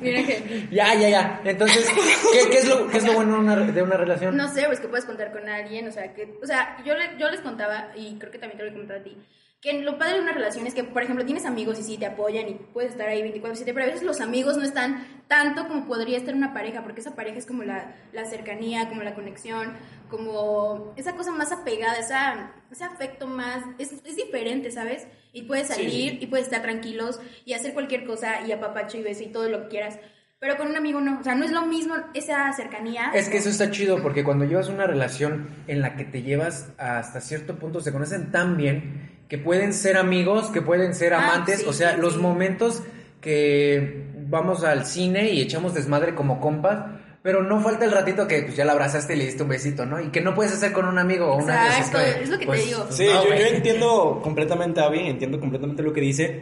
[0.00, 0.68] Mira que.
[0.72, 1.40] ya, ya, ya.
[1.44, 1.88] Entonces,
[2.32, 4.36] ¿qué, qué es, lo, qué es lo bueno de una, de una relación?
[4.36, 7.16] No sé, pues que puedes contar con alguien, o sea, que, o sea, yo, le-
[7.18, 9.16] yo les contaba, y creo que también te lo he contado a ti,
[9.62, 12.04] que lo padre de una relación es que, por ejemplo, tienes amigos y sí, te
[12.04, 15.86] apoyan y puedes estar ahí 24/7, pero a veces los amigos no están tanto como
[15.86, 19.72] podría estar una pareja, porque esa pareja es como la, la cercanía, como la conexión,
[20.10, 25.06] como esa cosa más apegada, esa, ese afecto más, es, es diferente, ¿sabes?
[25.32, 26.18] Y puedes salir sí.
[26.20, 29.62] y puedes estar tranquilos y hacer cualquier cosa y apapacho y beso y todo lo
[29.62, 29.96] que quieras.
[30.40, 33.12] Pero con un amigo no, o sea, no es lo mismo esa cercanía.
[33.14, 36.72] Es que eso está chido porque cuando llevas una relación en la que te llevas
[36.78, 41.24] hasta cierto punto, se conocen tan bien que pueden ser amigos, que pueden ser Ah,
[41.24, 42.18] amantes, sí, o sea, sí, los sí.
[42.20, 42.82] momentos
[43.22, 46.84] que vamos al cine y echamos desmadre como compas,
[47.22, 49.86] pero no falta el ratito que pues, ya la abrazaste y le diste un besito,
[49.86, 49.98] ¿no?
[50.02, 52.46] Y que no puedes hacer con un amigo o una Exacto, es lo que te
[52.46, 52.82] pues, digo.
[52.84, 56.40] pues, Sí, no, yo, entiendo completamente a Abby, entiendo completamente lo que dice.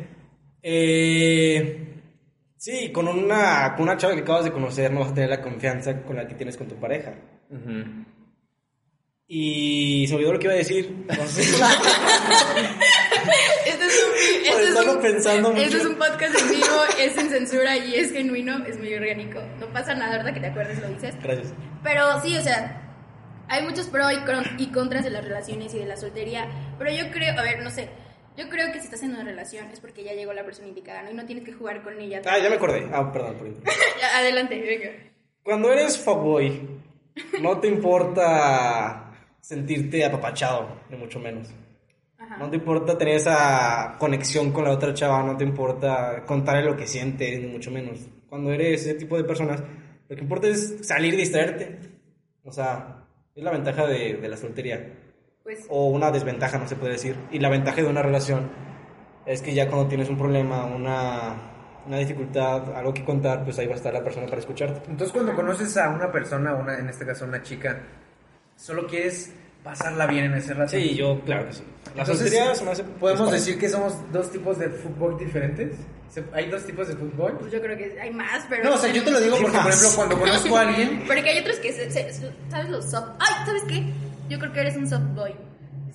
[0.61, 1.95] Eh,
[2.57, 5.43] sí, con una, con una chava que acabas de conocer no vas a tener la
[5.43, 7.13] confianza con la que tienes con tu pareja.
[7.51, 8.05] Ujú.
[9.33, 10.93] Y se olvidó lo que iba a decir.
[13.65, 14.13] Este es un,
[14.45, 17.77] este Por es estarlo un- pensando este es un podcast en vivo, es sin censura
[17.77, 19.41] y es genuino, es muy orgánico.
[19.61, 20.35] No pasa nada, ¿verdad?
[20.35, 21.15] Que te acuerdes, lo dices.
[21.23, 21.53] Gracias.
[21.85, 22.83] Pero sí, o sea,
[23.49, 24.11] hay muchos pros
[24.59, 26.49] y, y contras de las relaciones y de la soltería.
[26.79, 27.89] Pero yo creo, a ver, no sé,
[28.37, 31.03] Yo creo que si estás en una relación es porque ya llegó la persona indicada,
[31.03, 31.11] ¿no?
[31.11, 32.21] Y no tienes que jugar con ella.
[32.27, 32.89] Ah, ya me acordé.
[32.93, 33.49] Ah, perdón, por
[34.17, 34.91] Adelante, venga.
[35.45, 36.61] Cuando eres fuckboy,
[37.41, 39.10] no te importa
[39.51, 41.49] sentirte apapachado, ni mucho menos.
[42.17, 42.37] Ajá.
[42.37, 46.77] No te importa tener esa conexión con la otra chava, no te importa contarle lo
[46.77, 47.99] que sientes, ni mucho menos.
[48.29, 49.61] Cuando eres ese tipo de personas,
[50.09, 51.81] lo que importa es salir y distraerte.
[52.45, 54.89] O sea, es la ventaja de, de la soltería.
[55.43, 57.17] Pues, O una desventaja, no se puede decir.
[57.33, 58.51] Y la ventaja de una relación
[59.27, 61.35] es que ya cuando tienes un problema, una,
[61.89, 64.89] una dificultad, algo que contar, pues ahí va a estar la persona para escucharte.
[64.89, 67.81] Entonces cuando conoces a una persona, una, en este caso una chica,
[68.61, 69.33] solo quieres
[69.65, 70.71] pasarla bien en ese rato.
[70.73, 71.63] Sí, yo, claro que sí.
[71.95, 72.85] La Entonces, soltería se me hace...
[72.85, 75.77] ¿Podemos decir que somos dos tipos de fútbol diferentes?
[76.09, 77.37] ¿Se- ¿Hay dos tipos de fútbol?
[77.39, 78.65] pues yo creo que hay más, pero...
[78.65, 79.75] No, o sea, yo te lo digo ¿Qué porque, por más?
[79.81, 81.05] ejemplo, cuando conozco a alguien...
[81.07, 83.09] Porque hay otros que, se, se- ¿sabes los soft?
[83.19, 83.85] Ay, ¿sabes qué?
[84.29, 85.35] Yo creo que eres un soft boy.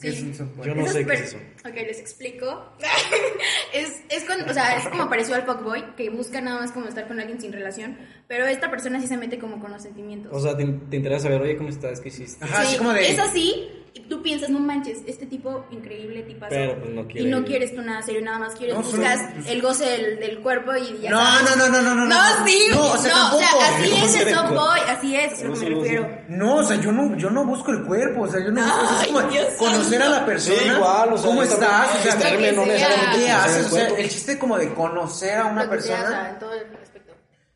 [0.01, 0.67] ¿Qué es un soft boy?
[0.67, 1.38] Yo no sé qué es eso.
[1.65, 2.73] Ok, les explico.
[3.73, 6.88] es, es, con, o sea, es como pareció al fuckboy, que busca nada más como
[6.88, 7.97] estar con alguien sin relación,
[8.28, 10.32] pero esta persona sí se mete como con los sentimientos.
[10.34, 12.00] O sea, te, te interesa saber, oye, ¿cómo estás?
[12.00, 12.44] ¿Qué hiciste?
[12.44, 13.12] Ajá, Sí, así como de...
[13.12, 16.50] Es así, y tú piensas, no manches, este tipo increíble, tipazo.
[16.50, 18.98] Pero, pues, no quiere- Y no quieres tú nada serio, nada más quieres, No, solo-
[19.04, 21.56] buscas el goce del, del cuerpo y ya No, sabes.
[21.56, 22.46] no, no, no, no, no, No, no.
[22.46, 23.44] sí, No, o sea, tampoco.
[23.62, 24.66] así No es se el de soft acuerdo.
[24.66, 26.18] boy, así es, es a lo que me refiero.
[26.28, 28.84] No, o sea, yo no, yo no busco el cuerpo, o sea, yo no busco,
[28.84, 31.96] o sea, es como Dios conocer a la persona, Sí, igual, o sea, cómo estás,
[31.96, 33.44] o sea, ¿qué sea.
[33.44, 33.58] haces?
[33.60, 36.38] el O sea, el chiste como de conocer a una sea, persona.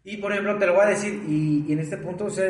[0.04, 2.46] Y por ejemplo, te lo voy a decir, y, y en este punto, o sea,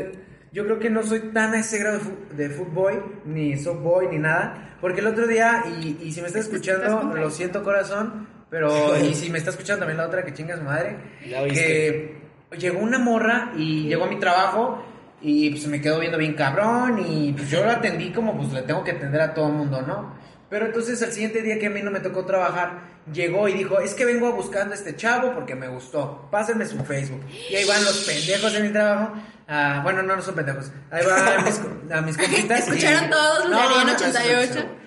[0.51, 1.99] yo creo que no soy tan a ese grado
[2.35, 6.39] de, footboy, ni softboy, ni nada, porque el otro día, y, y si me está
[6.39, 10.33] Estás escuchando, lo siento corazón, pero, y si me está escuchando también la otra que
[10.33, 10.97] chinga su madre,
[11.53, 12.17] que
[12.57, 14.83] llegó una morra y llegó a mi trabajo
[15.21, 18.63] y pues me quedó viendo bien cabrón y pues yo la atendí como pues le
[18.63, 20.15] tengo que atender a todo el mundo, ¿no?
[20.49, 22.79] Pero entonces el siguiente día que a mí no me tocó trabajar,
[23.13, 26.83] llegó y dijo, es que vengo buscando a este chavo porque me gustó, pásenme su
[26.85, 27.21] Facebook.
[27.49, 29.13] Y ahí van los pendejos de mi trabajo.
[29.47, 30.71] Ah, bueno, no, no son pendejos.
[30.91, 31.59] Ahí van mis,
[31.91, 32.59] a mis compitas.
[32.67, 34.53] y- ¿Escucharon todos los No, no, no, 88?
[34.55, 34.79] no, no.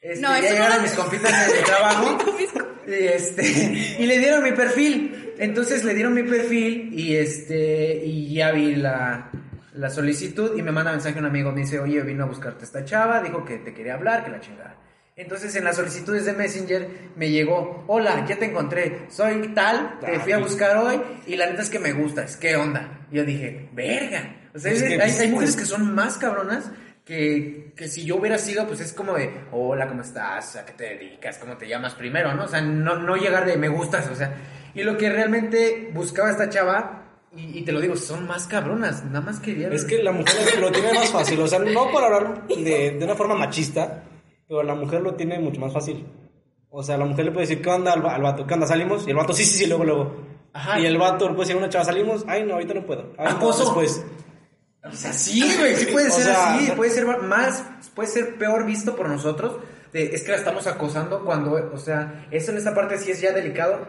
[0.00, 2.18] Este, No, ya no llegaron lo- mis compitas de mi trabajo.
[2.86, 3.42] Y, este,
[3.98, 5.34] y le dieron mi perfil.
[5.38, 9.30] Entonces le dieron mi perfil y este y ya vi la,
[9.74, 12.84] la solicitud y me manda mensaje un amigo, me dice, oye, vino a buscarte esta
[12.84, 14.76] chava, dijo que te quería hablar, que la chingada.
[15.18, 20.20] Entonces en las solicitudes de Messenger me llegó, hola, ya te encontré, soy tal, te
[20.20, 23.00] fui a buscar hoy y la neta es que me gustas, ¿qué onda?
[23.10, 24.36] Y yo dije, verga.
[24.54, 26.70] O sea, Es hay, que- hay- hay mujeres que son más cabronas
[27.06, 30.56] que, que si yo hubiera sido, pues es como de, hola, ¿cómo estás?
[30.56, 31.38] ¿A qué te dedicas?
[31.38, 32.34] ¿Cómo te llamas primero?
[32.34, 32.44] ¿no?
[32.44, 34.34] O sea, no, no llegar de me gustas, o sea.
[34.74, 39.02] Y lo que realmente buscaba esta chava, y, y te lo digo, son más cabronas,
[39.06, 39.72] nada más querían...
[39.72, 43.04] Es que la mujer lo tiene más fácil, o sea, no por hablar de, de
[43.04, 44.02] una forma machista,
[44.48, 46.06] pero la mujer lo tiene mucho más fácil.
[46.70, 48.46] O sea, la mujer le puede decir, ¿qué onda al, va- al vato?
[48.46, 48.66] ¿Qué onda?
[48.66, 49.06] ¿Salimos?
[49.06, 50.16] Y el vato, sí, sí, sí, luego, luego.
[50.52, 50.78] Ajá.
[50.80, 52.24] Y el vato le puede decir una chava, ¿salimos?
[52.28, 53.12] Ay, no, ahorita no puedo.
[53.18, 53.64] Ay, no, Acoso.
[53.64, 54.04] después.
[54.84, 58.36] O sea, sí, güey, sí puede O ser sea, así, puede ser más, puede ser
[58.38, 59.56] peor visto por nosotros.
[59.92, 63.20] de, es que la estamos acosando cuando, o sea, eso en esta parte sí es
[63.20, 63.86] ya delicado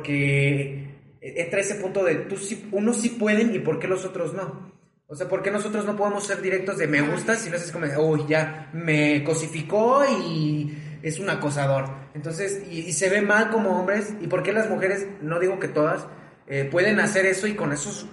[0.00, 4.34] porque entra ese punto de tú sí, unos sí pueden y por qué los otros
[4.34, 4.75] no.
[5.08, 7.70] O sea, ¿por qué nosotros no podemos ser directos de me gusta si no es
[7.70, 11.88] como, de, uy, ya me cosificó y es un acosador?
[12.14, 15.60] Entonces, y, y se ve mal como hombres, ¿y por qué las mujeres, no digo
[15.60, 16.06] que todas,
[16.48, 18.06] eh, pueden hacer eso y con esos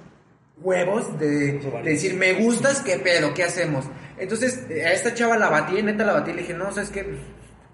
[0.57, 3.33] huevos de, decir, me gustas, ¿qué pedo?
[3.33, 3.85] ¿Qué hacemos?
[4.17, 7.03] Entonces, eh, a esta chava la batí, neta la batí, le dije, no, ¿sabes qué?
[7.03, 7.17] Pues,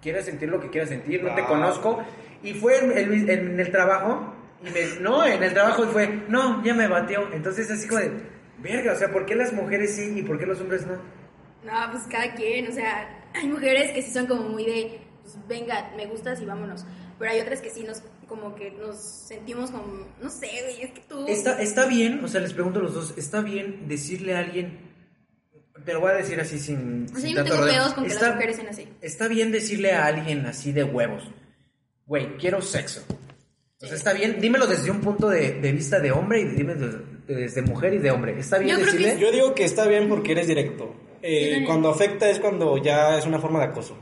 [0.02, 2.04] quieres sentir lo que quieras sentir, no te conozco.
[2.42, 6.24] Y fue en el, en el trabajo, y me, no, en el trabajo y fue,
[6.30, 7.28] no, ya me batió.
[7.34, 8.12] Entonces, así como de,
[8.62, 10.94] verga, o sea, ¿por qué las mujeres sí y por qué los hombres no?
[11.64, 15.38] No, pues cada quien, o sea, hay mujeres que sí son como muy de, pues
[15.48, 16.86] venga, me gustas y vámonos.
[17.18, 20.92] Pero hay otras que sí nos, como que nos sentimos como, no sé, güey, es
[20.92, 21.26] que tú...
[21.28, 24.80] Está, está bien, o sea, les pregunto a los dos, ¿está bien decirle a alguien,
[25.84, 27.06] te lo voy a decir así sin...
[27.06, 28.88] O sea, sin yo no tengo pedos con que Está- las mujeres sean así.
[29.02, 31.30] Está bien decirle a alguien así de huevos,
[32.06, 33.04] güey, quiero sexo.
[33.82, 36.76] O sea, está bien, dímelo desde un punto de, de vista de hombre y dime
[36.76, 37.00] desde,
[37.36, 38.38] desde mujer y de hombre.
[38.40, 39.22] ¿Está bien Yo creo que decirle?
[39.22, 40.94] Yo digo que está bien porque eres directo.
[41.22, 43.98] Eh, Sí, cuando afecta es cuando ya es una forma de acoso.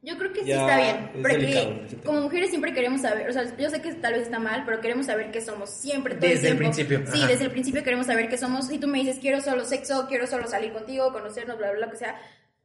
[0.00, 3.28] Yo creo que sí Ya está bien, es porque delicado como mujeres siempre queremos saber,
[3.28, 6.14] o sea, yo sé que tal vez está mal, pero queremos saber qué somos siempre,
[6.14, 6.58] todo Desde el tiempo.
[6.76, 7.26] principio, Sí, ajá.
[7.26, 8.70] desde el principio queremos saber qué somos.
[8.70, 11.86] Y tú me dices, quiero solo sexo, quiero solo salir contigo, conocernos, bla, bla, bla,
[11.86, 12.14] lo que sea.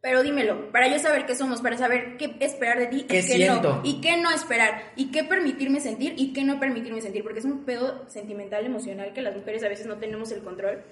[0.04, 3.22] Pero dímelo, para yo saber qué somos, para saber qué esperar de ti ¿Qué y
[3.22, 3.76] qué siento?
[3.76, 3.82] no.
[3.86, 7.46] Y qué no esperar, y qué permitirme sentir y qué no permitirme sentir, porque es
[7.46, 10.84] un pedo sentimental, emocional, que las mujeres a veces no tenemos el control.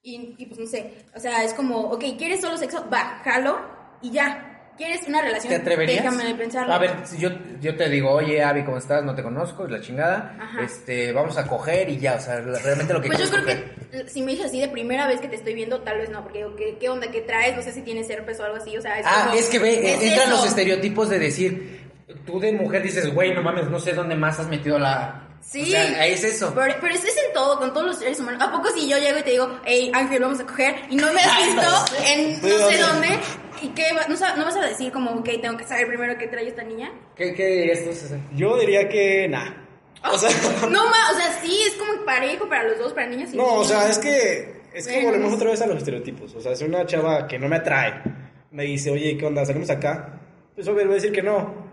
[0.00, 2.88] Y, y pues no sé, o sea, es como, ok, ¿quieres solo sexo?
[2.88, 3.58] Va, jalo
[4.00, 4.51] y ya.
[4.76, 5.50] ¿Quieres una relación?
[5.52, 6.02] ¿Te atreverías?
[6.04, 6.72] Déjame pensarlo.
[6.72, 7.28] A ver, si yo,
[7.60, 9.04] yo te digo, oye, Abby, ¿cómo estás?
[9.04, 10.36] No te conozco, es la chingada.
[10.40, 10.62] Ajá.
[10.64, 13.74] Este, vamos a coger y ya, o sea, realmente lo que Pues yo creo coger.
[13.90, 16.22] que si me dices así de primera vez que te estoy viendo, tal vez no,
[16.22, 17.10] porque digo, ¿qué, qué onda?
[17.10, 17.54] ¿Qué traes?
[17.56, 19.58] No sé si tienes herpes o algo así, o sea, es Ah, como- es que
[19.58, 20.36] ve, es entran eso.
[20.36, 21.80] los estereotipos de decir,
[22.26, 25.28] tú de mujer dices, güey, no mames, no sé dónde más has metido la...
[25.42, 25.62] Sí.
[25.62, 26.52] O sea, es eso.
[26.54, 28.40] Pero, pero es, es en todo, con todos los seres humanos.
[28.42, 31.12] ¿A poco si yo llego y te digo, hey, Ángel, vamos a coger, y no
[31.12, 33.08] me has visto en no sé dónde,
[33.62, 36.26] y qué, va- no, no vas a decir como, ok, tengo que saber primero qué
[36.28, 36.90] trae esta niña?
[37.16, 38.18] ¿Qué, qué dirías tú, César?
[38.34, 39.50] Yo diría que nah.
[40.12, 40.30] O sea,
[40.68, 43.44] No, ma, o sea, sí, es como parejo para los dos, para niños y no,
[43.44, 43.68] o niños.
[43.68, 45.10] sea, es que es que Bueno.
[45.10, 46.34] volvemos otra vez a los estereotipos.
[46.34, 48.02] O sea, si una chava que no me atrae
[48.50, 49.44] me dice, oye, ¿qué onda?
[49.46, 50.18] ¿Salimos acá?
[50.54, 51.70] Pues obvio voy a decir que no.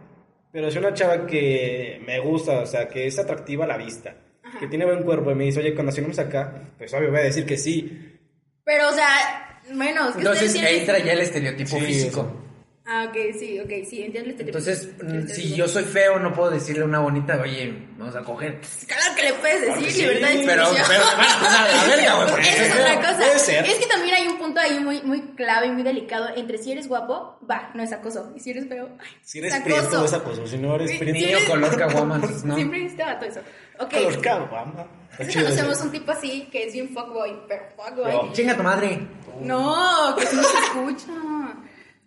[0.52, 4.15] Pero si una chava que me gusta, o sea, que es atractiva a la vista,
[4.60, 7.23] que tiene buen cuerpo y me dice, oye, cuando salimos acá, pues obvio voy a
[7.23, 8.17] decir que sí.
[8.63, 12.21] Pero, o sea, bueno, es que Entonces entra ya el estereotipo Sí, físico.
[12.21, 12.48] eso.
[12.91, 14.58] Ah, ok, sí, ok, sí, entiendo estereotipo.
[14.58, 18.15] Entonces, El mm, si yo soy feo, no puedo decirle a una bonita, oye, vamos
[18.15, 18.60] a coger.
[18.88, 21.84] Claro que le puedes decir, que sí, libertad de Pero, pero, me van a la
[21.95, 23.17] verga, güey, porque Esa es otra cosa.
[23.17, 23.65] Puede ser.
[23.65, 26.71] Es que también hay un punto ahí muy, muy clave y muy delicado entre si
[26.71, 28.34] eres guapo, va, no es acoso.
[28.36, 30.06] Y si eres feo, ay, Si eres es prieto, acoso.
[30.06, 30.47] es acoso.
[30.47, 32.56] Si no eres prieto, Niño eres- color caguama, entonces, ¿no?
[32.56, 33.41] Siempre estaba todo eso.
[33.80, 33.91] Ok.
[33.91, 34.88] color caguama.
[35.12, 38.12] Entonces conocemos un tipo así que es bien fuckboy, pero fuckboy.
[38.12, 38.34] No.
[38.34, 38.99] Chinga tu madre.
[39.41, 41.12] No, que si no se escucha.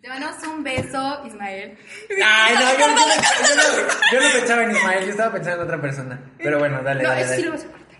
[0.02, 1.78] Te mandamos un beso, Ismael.
[2.24, 5.68] Ay, no, yo, yo, yo no, yo no pensaba en Ismael, yo estaba pensando en
[5.68, 6.20] otra persona.
[6.38, 7.46] Pero bueno, dale, No, dale, eso sí dale.
[7.46, 7.96] lo vas a cortar.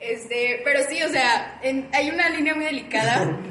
[0.00, 3.38] Este, pero sí, o sea, en- hay una línea muy delicada.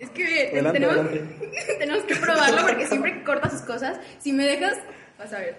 [0.00, 1.48] Es que Adelante, tenemos, adelante.
[1.80, 3.98] tenemos que probarlo porque siempre corta sus cosas.
[4.20, 4.78] Si me dejas,
[5.18, 5.56] vas a ver.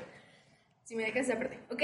[0.86, 1.60] Si me dejas esa parte.
[1.70, 1.84] Ok.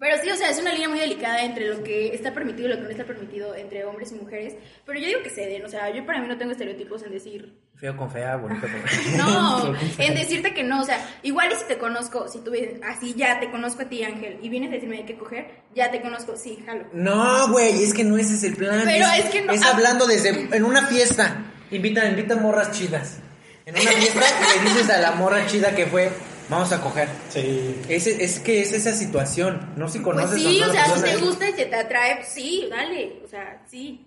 [0.00, 2.70] Pero sí, o sea, es una línea muy delicada entre lo que está permitido y
[2.70, 4.54] lo que no está permitido entre hombres y mujeres.
[4.86, 7.52] Pero yo digo que ceden, o sea, yo para mí no tengo estereotipos en decir
[7.74, 11.64] Feo con fea, bonito con no, en decirte que no, o sea, igual y si
[11.64, 14.74] te conozco, si tú vienes, así ya te conozco a ti, Ángel, y vienes a
[14.74, 16.86] decirme hay que coger, ya te conozco, sí, jalo.
[16.92, 18.82] No, güey, es que no ese es el plan.
[18.84, 20.30] Pero es que no- Es hablando desde.
[20.56, 21.44] En una fiesta.
[21.70, 23.18] Invita, invita morras chidas.
[23.66, 24.20] En una fiesta
[24.56, 26.10] le dices a la morra chida que fue,
[26.48, 27.08] vamos a coger.
[27.28, 27.76] Sí.
[27.88, 29.72] Ese, es que es esa situación.
[29.76, 32.16] No si conoces Pues sí, no o sea, si te gusta y se te atrae,
[32.16, 34.06] pues sí, dale, o sea, sí,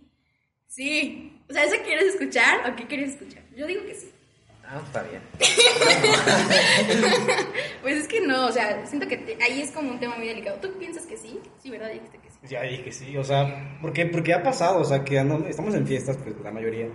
[0.67, 1.41] sí.
[1.49, 3.43] O sea, ¿eso quieres escuchar o qué quieres escuchar?
[3.55, 4.11] Yo digo que sí.
[4.65, 5.21] Ah, está bien.
[7.81, 10.27] Pues es que no, o sea, siento que te- ahí es como un tema muy
[10.27, 10.57] delicado.
[10.61, 11.39] ¿Tú piensas que sí?
[11.61, 11.89] Sí, ¿verdad?
[11.91, 12.37] Dijiste que sí.
[12.47, 15.73] Ya dije que sí, o sea, porque, porque ha pasado, o sea, que andamos- estamos
[15.75, 16.87] en fiestas, pues la mayoría.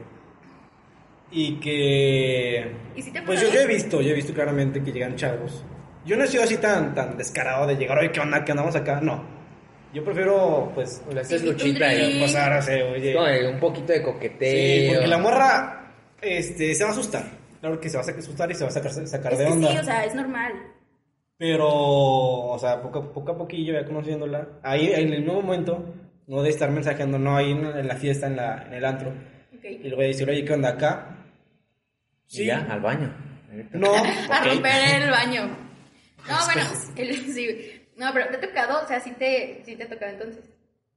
[1.30, 2.72] Y que.
[2.94, 5.64] ¿Y si te Pues yo, yo he visto, yo he visto claramente que llegan chavos.
[6.04, 8.44] Yo no he sido así tan, tan descarado de llegar, oye, ¿qué onda?
[8.44, 9.00] ¿Qué andamos acá?
[9.00, 9.24] No.
[9.92, 13.14] Yo prefiero, pues, Le haces luchita y pasar hacer, oye.
[13.14, 14.50] No, eh, un poquito de coqueteo.
[14.50, 17.24] Sí, porque la morra este, se va a asustar.
[17.60, 19.70] Claro que se va a asustar y se va a sacar, sacar Es de onda.
[19.70, 20.52] sí, o sea, es normal.
[21.38, 25.84] Pero, o sea, poco, a- poco a poquillo, ya conociéndola, ahí en el mismo momento,
[26.26, 29.10] no de estar mensajeando, no ahí en, la fiesta, en, la, en el antro,
[29.54, 29.64] Ok.
[29.64, 31.15] y le voy a decir, oye, ¿qué onda acá?
[32.30, 33.14] Y ya, al baño.
[33.72, 33.94] No,
[34.30, 35.58] A romper el baño.
[36.28, 36.62] No, bueno,
[36.96, 37.82] el- sí.
[37.96, 40.44] No, pero te ha tocado, o sea, sí te, sí te ha tocado entonces.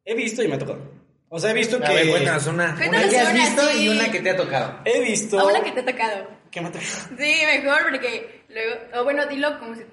[0.04, 0.92] He visto y me ha tocado.
[1.30, 2.10] O sea, he visto A ver, que...
[2.10, 2.74] cuéntanos una.
[2.74, 3.84] Una que has visto sí.
[3.84, 4.80] y una que te ha tocado.
[4.86, 5.40] He visto...
[5.40, 6.28] A una que te ha tocado.
[6.50, 6.92] que me ha tocado.
[7.16, 8.76] Sí, mejor, porque luego.
[8.96, 9.84] O bueno, dilo como si.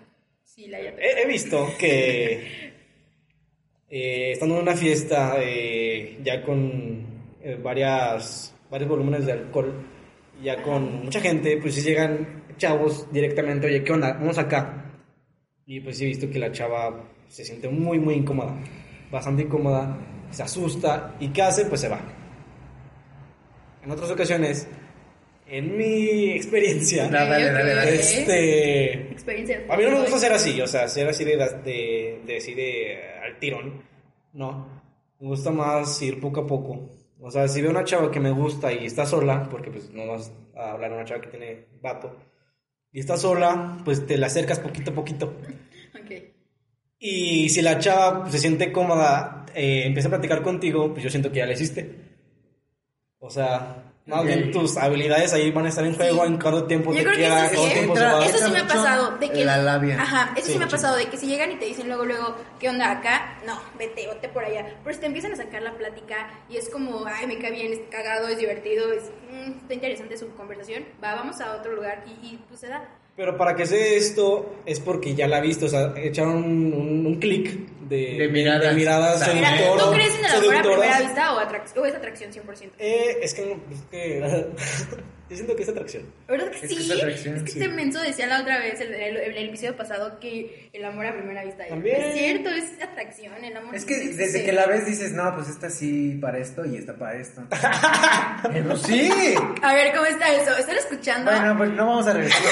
[0.43, 1.07] Sí, la haya tocado.
[1.07, 2.73] He, he visto que
[3.91, 7.07] eh, estando en una fiesta eh, ya con
[7.43, 9.87] eh, varias, varios volúmenes de alcohol,
[10.43, 14.13] ya con mucha gente, pues sí llegan chavos directamente, oye, ¿qué onda?
[14.15, 14.93] Vamos acá.
[15.67, 18.57] Y pues he visto que la chava se siente muy, muy incómoda,
[19.11, 19.99] bastante incómoda,
[20.31, 21.65] se asusta y ¿qué hace?
[21.67, 22.01] Pues se va.
[23.83, 24.69] En otras ocasiones,
[25.47, 27.95] en mi experiencia, No, dale, dale, dale.
[27.95, 28.93] este...
[29.13, 29.65] Experiencia.
[29.69, 32.55] A mí no me gusta ser así, o sea, ser así de, de, de así
[32.55, 33.83] de al tirón,
[34.33, 34.69] no.
[35.21, 36.91] Me gusta más ir poco a poco.
[37.21, 40.07] O sea, si veo una chava que me gusta y está sola, porque pues no
[40.07, 42.15] vas a hablar a una chava que tiene vato,
[42.93, 45.35] y está sola, pues te la acercas poquito a poquito.
[46.01, 46.13] Ok.
[46.99, 51.11] Y si la chava pues, se siente cómoda, eh, empieza a platicar contigo, pues yo
[51.11, 51.95] siento que ya le hiciste.
[53.19, 54.27] O sea, más Ok.
[54.27, 56.27] bien tus habilidades ahí van a estar en juego Sí.
[56.33, 58.27] en cuánto tiempo Yo te creo que queda, eso sí, tiempo Entra- se va.
[58.27, 59.17] Eso sí me ha pasado.
[59.19, 60.01] De que, la labia.
[60.01, 60.97] Ajá, eso sí, Sí, me ha pasado.
[60.97, 63.39] De que si llegan y te dicen luego, luego, ¿qué onda acá?
[63.45, 64.65] No, vete, vete por allá.
[64.85, 67.73] Pero si te empiezan a sacar la plática y es como, ay, me cae bien,
[67.73, 72.05] es cagado, es divertido, es, mm, está interesante su conversación, va, vamos a otro lugar
[72.07, 72.89] y, y pues se da.
[73.17, 76.73] Pero para que sea esto es porque ya la ha visto, o sea, echaron un,
[76.75, 78.75] un, un clic de, De miradas.
[78.75, 81.87] miradas Mira, Mira, seductoras- ¿Tú crees en el amor a primera vista o, atrac- o
[81.87, 82.71] es atracción 100%?
[82.79, 84.21] Eh, es que, es que
[85.29, 86.05] yo siento que es atracción.
[86.29, 86.75] ¿Verdad que Es que sí?
[86.93, 87.61] es atracción, es que sí.
[87.61, 91.07] este menso decía la otra vez, en el, el- el episodio pasado, que el amor
[91.07, 91.67] a primera vista.
[91.67, 92.01] También.
[92.03, 95.49] Es cierto, es atracción, el amor Es que desde que la ves dices, no, pues
[95.49, 97.43] esta sí para esto y esta para esto.
[98.53, 99.11] Pero sí.
[99.63, 100.57] A ver, ¿cómo está eso?
[100.57, 101.31] ¿Están escuchando?
[101.31, 102.43] Bueno, pues no vamos a regresar.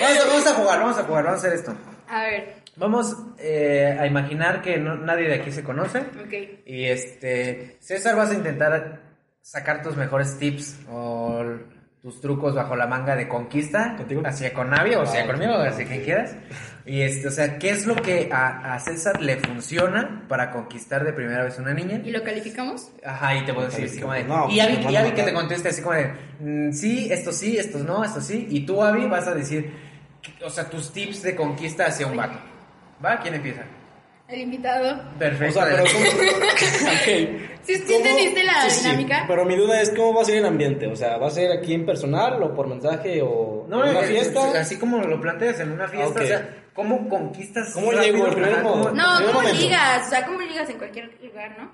[0.00, 1.74] Vamos a, vamos a jugar, vamos a jugar, vamos a hacer esto.
[2.08, 5.98] A ver, Vamos eh, a imaginar que no- nadie de aquí se conoce.
[5.98, 6.62] ok.
[6.66, 9.00] Y este, César, vas a intentar
[9.40, 11.42] sacar tus mejores tips o
[12.00, 13.94] tus trucos bajo la manga de conquista.
[13.96, 14.22] ¿Contigo?
[14.24, 15.66] Hacia con Navi o sea Ah, conmigo, ok.
[15.66, 16.34] hacia quien quieras.
[16.84, 21.04] Y este, o sea, ¿qué es lo que a, a César le funciona para conquistar
[21.04, 22.00] de primera vez una niña?
[22.04, 22.90] ¿Y lo calificamos?
[23.04, 24.24] Ajá, y te puedo decir así como de.
[24.24, 25.28] No, y Abby, pues, y Abby no, que no.
[25.28, 26.12] te conteste así como de.
[26.40, 28.46] mm, sí, esto sí, esto no, esto sí.
[28.50, 29.72] Y tú, Abby, vas a decir.
[30.44, 32.38] O sea, tus tips de conquista hacia un vato.
[33.04, 33.18] ¿Va?
[33.20, 33.62] ¿Quién empieza?
[34.28, 35.02] El invitado.
[35.14, 35.54] O Perfecto.
[35.54, 35.84] sea, pero.
[35.84, 36.04] ¿cómo?
[36.92, 37.50] Ok.
[37.62, 37.96] ¿Sí- sí ¿Cómo?
[37.98, 39.24] entendiste la Sí, sí, dinámica?
[39.28, 40.86] pero mi duda es cómo va a ser el ambiente.
[40.86, 44.00] O sea, ¿va a ser aquí en personal o por mensaje o No, en una
[44.00, 44.40] eh, fiesta?
[44.58, 47.70] Así como lo planteas en una fiesta, o sea, ¿cómo conquistas?
[47.74, 48.26] ¿Cómo llego?
[48.26, 48.84] El primer Ajá, modo.
[48.88, 49.60] ¿cómo- No, ¿cómo momento.
[49.60, 50.06] ligas?
[50.06, 51.70] O sea, ¿cómo ligas en cualquier lugar, no?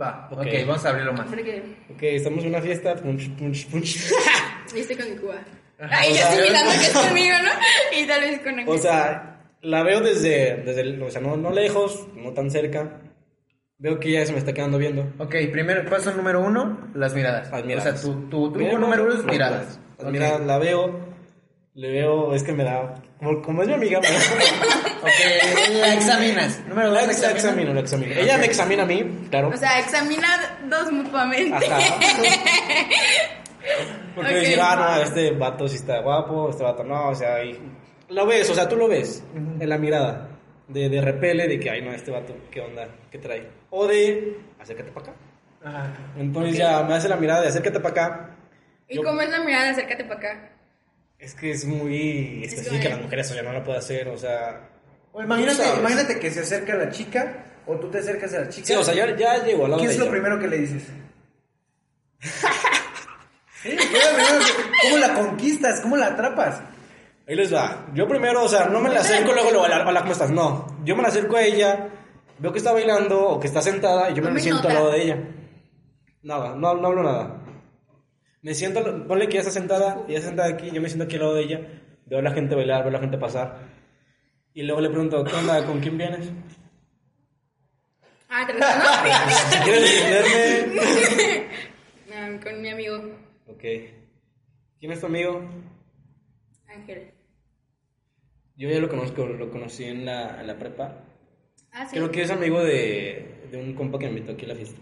[0.00, 0.46] Va, ok, Ok.
[0.66, 1.26] vamos a abrirlo más.
[1.28, 2.94] Ok, estamos en una fiesta.
[2.96, 3.96] Punch, punch, punch.
[4.74, 5.36] yo estoy con mi Cuba.
[5.80, 7.98] O yo estoy mirando que es conmigo, ¿no?
[7.98, 8.68] Y tal vez con.
[8.68, 9.35] O sea,
[9.68, 13.00] la veo desde, desde el- o sea, no, no lejos, no tan cerca.
[13.78, 15.02] Veo que ella se me está quedando viendo.
[15.18, 17.50] Ok, primer paso número uno, las miradas.
[17.50, 17.94] Las miradas.
[17.94, 19.78] O sea, tu, tu Primero, número uno es miradas.
[19.98, 20.98] Las miradas, la veo,
[21.74, 24.16] le veo, es que me da, como, como es mi amiga, me da-
[25.02, 26.62] Ok, la examinas.
[26.68, 28.14] Número dos, la, ex- la examino, la examino.
[28.14, 29.48] Ella me examina a mí, claro.
[29.52, 30.26] O sea, examina
[30.70, 31.54] dos mutuamente.
[31.54, 31.78] Ajá.
[34.14, 34.40] Porque Ok.
[34.40, 37.58] decir, ah, no, este vato sí está guapo, este vato no, o sea, y
[38.08, 40.28] lo ves, o sea, tú lo ves en la mirada.
[40.68, 42.88] De, de repele, de que, ay, no, este vato, ¿qué onda?
[43.10, 43.48] ¿Qué trae?
[43.70, 45.16] O de, acércate para acá.
[45.64, 45.96] Ajá.
[46.18, 48.30] Entonces ya me hace la mirada de acércate para acá.
[48.88, 49.70] ¿Y Yo- cómo es la mirada?
[49.70, 50.50] Acércate para acá.
[51.20, 54.08] Es que es muy Es específica como- las mujeres, o ya no la puede hacer,
[54.08, 54.68] o sea.
[55.12, 58.66] O imagínate, imagínate que se acerca la chica o tú te acercas a la chica.
[58.66, 60.12] Sí, o sea, ya, ya llegó al lado ¿Qué de es lo ella.
[60.12, 60.82] primero que le dices?
[63.62, 65.80] Sí, ¿qué es lo primero que- ¿Cómo la conquistas?
[65.80, 66.60] ¿Cómo la atrapas?
[67.26, 67.86] Ahí les va.
[67.92, 70.30] Yo primero, o sea, no me la acerco luego, luego, hola, hola, ¿cómo estás?
[70.30, 70.66] No.
[70.84, 71.88] Yo me la acerco a ella,
[72.38, 74.74] veo que está bailando o que está sentada y yo No me, me siento al
[74.74, 75.18] lado de ella.
[76.22, 77.42] Nada, no, no hablo nada.
[78.42, 81.16] Me siento, ponle que ella está sentada, ella está sentada aquí, yo me siento aquí
[81.16, 81.60] al lado de ella,
[82.06, 83.58] veo a la gente bailar, veo a la gente pasar.
[84.54, 85.66] Y luego le pregunto, ¿qué onda?
[85.66, 86.30] ¿Con quién vienes?
[88.28, 88.84] Ah, ¿te respondo?
[89.50, 90.68] Si quieres.
[92.14, 92.96] Ah, con mi amigo
[93.48, 93.62] Ok.
[94.78, 95.42] ¿Quién es tu amigo?
[96.68, 97.15] Ángel.
[98.56, 100.98] Yo ya lo conozco, lo conocí en la, en la prepa.
[101.72, 101.96] Ah, sí.
[101.96, 104.80] Creo que es amigo de, de un compa que me invitó aquí a la fiesta.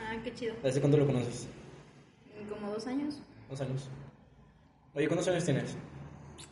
[0.00, 0.54] Ah, qué chido.
[0.64, 1.48] ¿Hace cuánto lo conoces?
[2.48, 3.18] Como dos años.
[3.50, 3.88] Dos años.
[4.94, 5.76] Oye, ¿cuántos años tienes?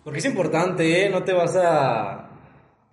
[0.03, 1.09] Porque es importante, ¿eh?
[1.09, 2.31] No te vas a,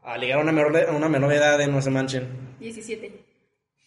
[0.04, 2.28] a ligar a una menor, de- a una menor edad de no se manchen.
[2.60, 3.26] 17.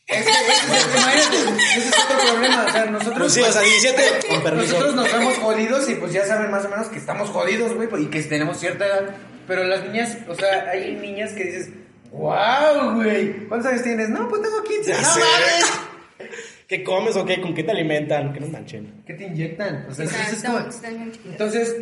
[0.06, 1.36] Es que, es que, imagínate,
[1.76, 2.64] ese es otro problema.
[2.66, 3.18] O sea, nosotros.
[3.18, 4.72] Pues sí, o sea, 17, con permiso.
[4.74, 7.88] Nosotros nos vemos jodidos y pues ya saben más o menos que estamos jodidos, güey,
[8.02, 9.14] y que tenemos cierta edad.
[9.46, 11.70] Pero las niñas, o sea, hay niñas que dices,
[12.12, 14.08] wow, güey, ¿cuántos años tienes?
[14.08, 14.90] No, pues tengo 15.
[14.90, 15.20] Ya no sé.
[15.20, 15.80] mames.
[16.68, 17.40] ¿Qué comes o qué?
[17.40, 18.32] ¿Con qué te alimentan?
[18.32, 19.02] Que no manchen.
[19.06, 19.86] ¿Qué te inyectan?
[19.88, 21.32] O sea, O sea, es están- como- están bien chiquitas.
[21.32, 21.74] Entonces,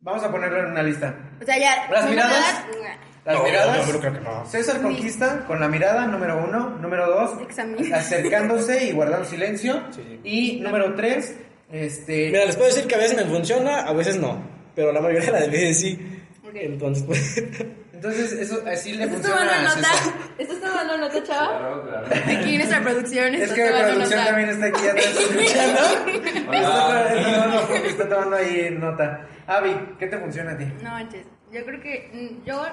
[0.00, 1.14] vamos a ponerlo en una lista.
[1.40, 1.88] O sea, ya.
[1.90, 2.64] ¿Las miradas?
[3.24, 3.78] Las No, miradas.
[3.92, 4.46] no, creo que no.
[4.46, 6.70] César conquista con la mirada, número uno.
[6.80, 7.96] Número dos, Examina.
[7.98, 9.82] acercándose y guardando silencio.
[9.90, 10.20] Sí.
[10.24, 11.34] Y número tres,
[11.72, 12.26] este.
[12.30, 14.40] Mira, les puedo decir que a veces me funciona, a veces no.
[14.74, 15.98] Pero la mayoría de las veces sí.
[16.54, 17.38] Entonces, pues.
[17.92, 19.92] Entonces, eso así le ¿Estás funciona tomando a nota?
[19.94, 20.14] César.
[20.38, 21.58] ¿Estás tomando nota, chava?
[21.58, 22.06] Claro, claro.
[22.40, 24.30] Aquí nuestra producción Es está que la tomando producción nota.
[24.30, 25.80] también está aquí atrás escuchando.
[26.52, 29.28] Está, está tomando, está tomando ahí nota.
[29.46, 30.64] Avi, ¿qué te funciona a ti?
[30.82, 32.64] No manches, yo creo que mm, yo...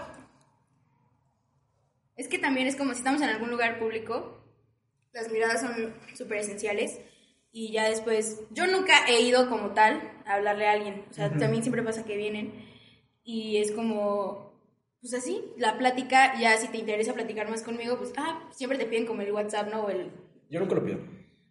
[2.18, 4.44] Es que también es como si estamos en algún lugar público,
[5.13, 7.00] las miradas son súper esenciales
[7.52, 11.30] y ya después, yo nunca he ido como tal a hablarle a alguien, o sea,
[11.32, 12.68] también siempre pasa que vienen
[13.32, 14.51] y es como,
[15.01, 18.88] pues así, la plática, ya si te interesa platicar más conmigo, pues, ah, siempre te
[18.88, 19.82] piden como el WhatsApp, ¿no?
[19.82, 20.09] O el
[20.49, 20.97] Yo nunca lo pido.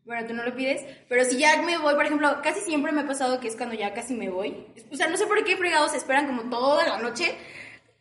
[0.05, 3.03] bueno, tú no lo pides, pero si ya me voy, por ejemplo, casi siempre me
[3.03, 4.67] ha pasado que es cuando ya casi me voy.
[4.91, 7.37] O sea, no sé por qué fregados esperan como toda la noche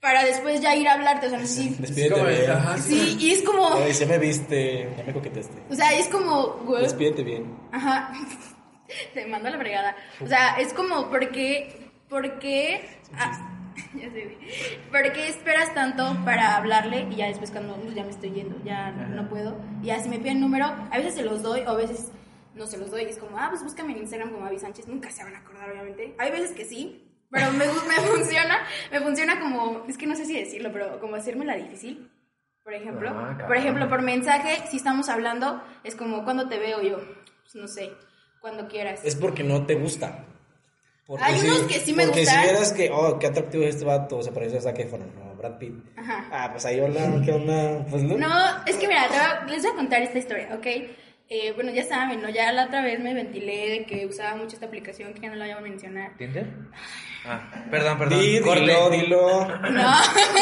[0.01, 1.69] para después ya ir a hablarte, o sea, no sé si...
[1.79, 2.49] Despídete bien.
[2.49, 3.75] ajá, Sí, y es como...
[3.75, 5.61] Ay, se me viste, ya me coqueteaste.
[5.69, 6.47] O sea, es como...
[6.65, 7.55] güey, Despídete bien.
[7.71, 8.11] Ajá.
[9.13, 9.95] Te mando a la fregada.
[10.19, 11.91] O sea, es como, ¿por qué?
[12.09, 12.81] ¿Por qué?
[13.15, 13.46] ah,
[14.01, 14.37] ya sé, güey.
[14.91, 18.55] ¿Por qué esperas tanto para hablarle y ya después cuando pues, ya me estoy yendo,
[18.63, 19.59] ya no puedo?
[19.81, 22.11] Y ya si me piden número, a veces se los doy o a veces
[22.55, 23.03] no se los doy.
[23.03, 24.87] Y es como, ah, pues búscame en Instagram como Avi Sánchez.
[24.87, 26.15] Nunca se van a acordar, obviamente.
[26.17, 27.65] Hay veces que sí, pero me,
[28.07, 28.59] funciona.
[28.91, 32.11] Me funciona como, es que no sé si decirlo, pero como hacerme la difícil.
[32.63, 36.81] Por ejemplo, Ah, por ejemplo, por mensaje, si estamos hablando, es como, cuando te veo
[36.81, 36.97] yo?
[36.97, 37.93] Pues no sé,
[38.41, 39.05] cuando quieras.
[39.05, 40.25] Es porque no te gusta.
[41.07, 42.43] Porque Hay unos que sí me porque gustan.
[42.43, 45.37] si vieras que, oh, qué atractivo es este vato, se parece a Zac Efron, o
[45.37, 45.73] Brad Pitt.
[45.95, 46.25] Ajá.
[46.31, 47.85] Ah, pues ahí, hola, ¿qué onda?
[47.89, 48.17] Pues no.
[48.17, 48.29] No,
[48.65, 49.07] es que mira,
[49.47, 50.67] les voy a contar esta historia, ¿ok?
[51.29, 52.29] Eh, bueno, ya saben, ¿no?
[52.29, 55.35] Ya la otra vez me ventilé de que usaba mucho esta aplicación que ya no
[55.35, 56.15] la voy a mencionar.
[56.17, 56.47] ¿Tinder?
[57.25, 58.19] Ah, perdón, perdón.
[58.21, 59.45] Dilo, dilo.
[59.47, 59.91] No.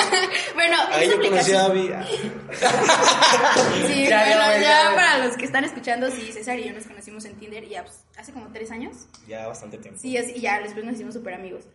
[0.53, 1.89] bueno, Ahí yo conocí a Abby.
[3.87, 4.95] Sí, Ya, bueno, ya, ya, ya.
[4.95, 8.03] para los que están escuchando, sí, César y yo nos conocimos en Tinder ya pues,
[8.17, 9.07] hace como tres años.
[9.27, 9.99] Ya bastante tiempo.
[9.99, 11.65] Sí, así- y ya después nos hicimos súper amigos.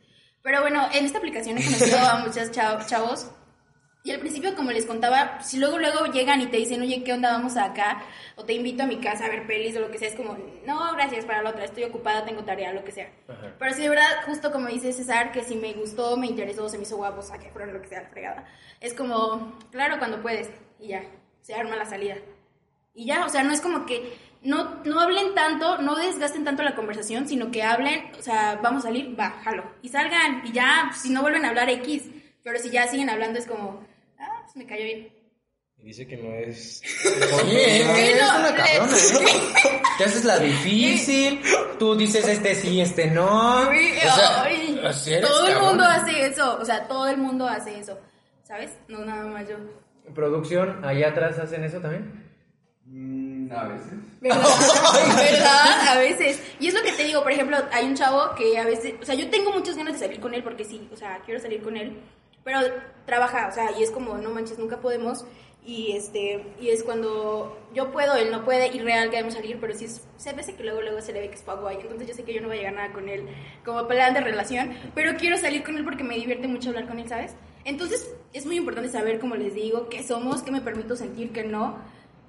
[0.42, 3.30] Pero bueno, en esta aplicación he conocido a muchos chavos.
[4.02, 7.12] Y al principio, como les contaba, si luego luego llegan y te dicen, oye, ¿qué
[7.12, 7.32] onda?
[7.32, 8.02] Vamos acá.
[8.36, 10.08] O te invito a mi casa a ver pelis o lo que sea.
[10.08, 11.64] Es como, no, gracias para la otra.
[11.64, 13.10] Estoy ocupada, tengo tarea, lo que sea.
[13.28, 13.54] Ajá.
[13.58, 16.78] Pero sí, de verdad, justo como dice César, que si me gustó, me interesó, se
[16.78, 18.46] me hizo guapo, saque, fueron lo que sea, la fregada.
[18.80, 20.48] Es como, claro, cuando puedes.
[20.78, 21.02] Y ya,
[21.42, 22.16] se arma la salida.
[22.94, 26.62] Y ya, o sea, no es como que no, no hablen tanto, no desgasten tanto
[26.62, 29.64] la conversación, sino que hablen, o sea, vamos a salir, va, jalo.
[29.82, 32.08] Y salgan, y ya, si no vuelven a hablar X.
[32.42, 33.84] Pero si ya siguen hablando es como,
[34.52, 35.12] pues me cayó bien.
[35.78, 36.82] Y dice que no es.
[37.42, 38.38] Oye, ¿Qué eres no?
[38.40, 39.82] una cabrona, ¿eh?
[39.96, 41.40] Te haces la difícil,
[41.78, 43.60] tú dices este sí, este no.
[43.62, 44.44] O sea,
[44.84, 45.68] así eres, todo el cabrona.
[45.70, 47.98] mundo hace eso, o sea, todo el mundo hace eso,
[48.42, 48.72] ¿sabes?
[48.88, 49.56] No, nada más yo.
[50.14, 52.28] Producción, allá atrás hacen eso también.
[52.84, 53.92] Mm, a veces.
[54.20, 54.42] ¿Verdad?
[55.16, 55.88] ¿Verdad?
[55.88, 56.42] A veces.
[56.58, 59.04] Y es lo que te digo, por ejemplo, hay un chavo que a veces, o
[59.04, 61.62] sea, yo tengo muchas ganas de salir con él porque sí, o sea, quiero salir
[61.62, 61.98] con él,
[62.44, 62.60] pero
[63.06, 65.24] trabaja, o sea, y es como, no manches, nunca podemos.
[65.64, 69.74] Y este, y es cuando yo puedo, él no puede, y real queremos salir, pero
[69.74, 72.08] sí es, se ve que luego luego se le ve que es pago ahí, entonces
[72.08, 73.26] yo sé que yo no voy a llegar nada con él
[73.62, 76.98] como plan de relación, pero quiero salir con él porque me divierte mucho hablar con
[76.98, 77.36] él, ¿sabes?
[77.66, 81.44] Entonces es muy importante saber, como les digo, qué somos, qué me permito sentir, qué
[81.44, 81.76] no,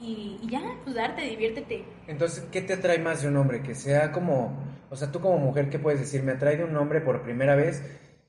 [0.02, 1.86] y, y ya, pues darte, diviértete.
[2.08, 3.62] Entonces, ¿qué te atrae más de un hombre?
[3.62, 4.58] Que sea como,
[4.90, 6.22] o sea, tú como mujer, ¿qué puedes decir?
[6.24, 7.82] Me atrae de un hombre por primera vez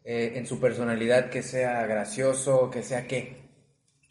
[0.04, 3.41] eh, en su personalidad, que sea gracioso, que sea qué.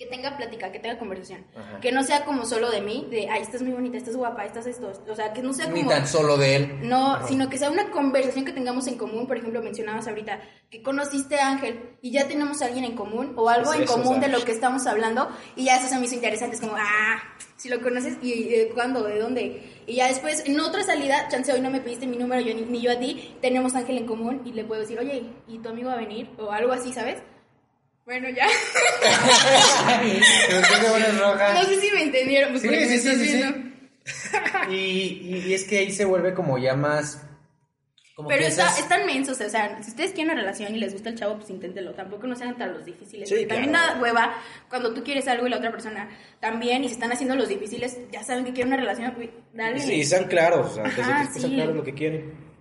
[0.01, 1.45] Que tenga plática, que tenga conversación.
[1.55, 1.79] Ajá.
[1.79, 4.65] Que no sea como solo de mí, de, ay, estás muy bonita, estás guapa, estás
[4.65, 4.91] esto.
[5.07, 5.91] O sea, que no sea Ni como...
[5.91, 6.89] tan solo de él.
[6.89, 9.27] No, sino que sea una conversación que tengamos en común.
[9.27, 10.41] Por ejemplo, mencionabas ahorita
[10.71, 13.85] que conociste a Ángel y ya tenemos a alguien en común o algo Es en
[13.85, 16.55] común de lo que estamos hablando y ya eso se me hizo interesante.
[16.55, 17.21] Es como, ah,
[17.57, 19.83] si lo conoces y de cuándo, de dónde.
[19.85, 22.63] Y ya después, en otra salida, chance hoy no me pediste mi número, yo ni,
[22.63, 25.59] ni yo a ti, tenemos a Ángel en común y le puedo decir, oye, ¿y
[25.59, 26.27] tu amigo va a venir?
[26.39, 27.17] O algo así, ¿sabes?
[28.11, 28.45] Bueno, ya.
[31.53, 32.49] No sé si me entendieron.
[32.51, 33.43] Pues Sí, sí, me sí, estás sí, sí.
[34.69, 37.21] Y, y- y es que ahí se vuelve como ya más...
[38.15, 40.79] Como Pero que está, esas- están mensos, o sea, si ustedes quieren una relación y
[40.79, 41.93] les gusta el chavo, pues inténtelo.
[41.93, 43.29] Tampoco no sean tan los difíciles.
[43.29, 43.93] Sí, porque también claro.
[43.95, 44.33] da hueva
[44.69, 46.09] cuando tú quieres algo y la otra persona
[46.41, 49.81] también, y se están haciendo los difíciles, ya saben que quieren una relación, güey, dale.
[49.85, 51.55] Y, y sean claros, o sea, desde Ajá, que sean sí.
[51.55, 52.51] claros lo que quieren.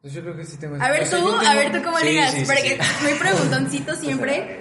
[0.00, 0.76] Pues yo creo que sí tengo...
[0.80, 2.46] A ver o sea, tú, yo a tengo- ver tú cómo Sí, ligas, sí, sí,
[2.46, 3.04] porque sí.
[3.04, 4.59] muy preguntoncito siempre.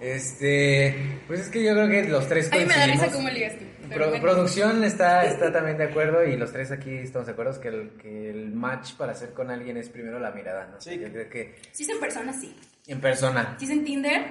[0.00, 1.20] Este...
[1.26, 3.16] Pues es que yo creo que los tres A mí me da risa coincidimos.
[3.16, 3.64] cómo ligas tú.
[3.92, 4.22] Pro- bueno.
[4.22, 7.90] producción está, está también de acuerdo y los tres aquí estamos de acuerdo que el,
[8.00, 10.80] que el match para hacer con alguien es primero la mirada, ¿no?
[10.80, 10.98] Sí.
[10.98, 12.54] Yo creo que Si es en persona, sí.
[12.86, 14.22] en persona, Si es en Tinder,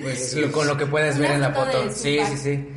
[0.00, 2.68] pues lo- con lo que puedes ver en la foto Sí, sí, sí.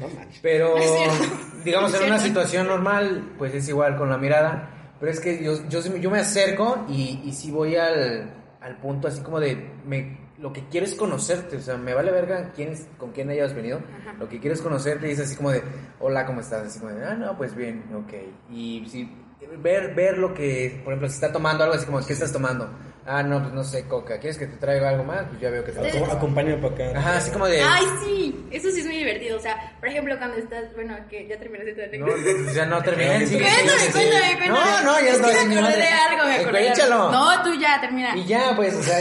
[0.41, 0.75] Pero,
[1.63, 4.75] digamos, en una situación normal, pues es igual con la mirada.
[4.99, 8.77] Pero es que yo, yo, sí- yo me acerco y, y sí voy al, al
[8.81, 12.51] punto así como de, me, lo que quiero es conocerte, o sea, me vale verga
[12.55, 13.79] quién es- con quién hayas venido.
[14.01, 14.13] Ajá.
[14.19, 15.61] Lo que quiero es conocerte y es así como de,
[15.99, 16.67] hola, ¿cómo estás?
[16.67, 18.13] Así como de, ah, no, pues bien, ok.
[18.51, 19.11] Y sí,
[19.57, 22.69] ver, ver lo que, por ejemplo, si está tomando algo así como, ¿qué estás tomando?
[23.05, 24.19] Ah, no, pues no sé, coca.
[24.19, 25.23] ¿Quieres que te traiga algo más?
[25.29, 26.99] Pues ya veo que te Acom- Acompáñame para acá.
[26.99, 27.59] Ajá, así como de...
[27.61, 29.35] ay, sí, eso sí es muy divertido.
[29.37, 32.81] O sea, por ejemplo, cuando estás, bueno, que ya terminaste tu No, no, ya no
[32.83, 33.25] terminé.
[33.25, 34.49] sigue, Cuéntame, sigue, cuéntame, cuéntame.
[34.49, 37.11] No, no, ya es no me acordé de algo, me acordé échalo.
[37.11, 38.15] No, tú ya, termina.
[38.15, 38.99] Y ya, pues, o sea,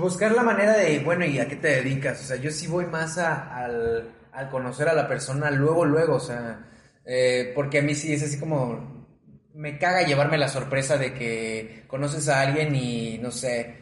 [0.00, 2.20] buscar la manera de, bueno, ¿y a qué te dedicas?
[2.20, 6.16] O sea, yo sí voy más a- al, al conocer a la persona luego, luego,
[6.16, 6.66] o sea,
[7.04, 9.06] eh, porque a mí sí es así como,
[9.54, 13.76] me caga llevarme la sorpresa de que conoces a alguien y, no sé,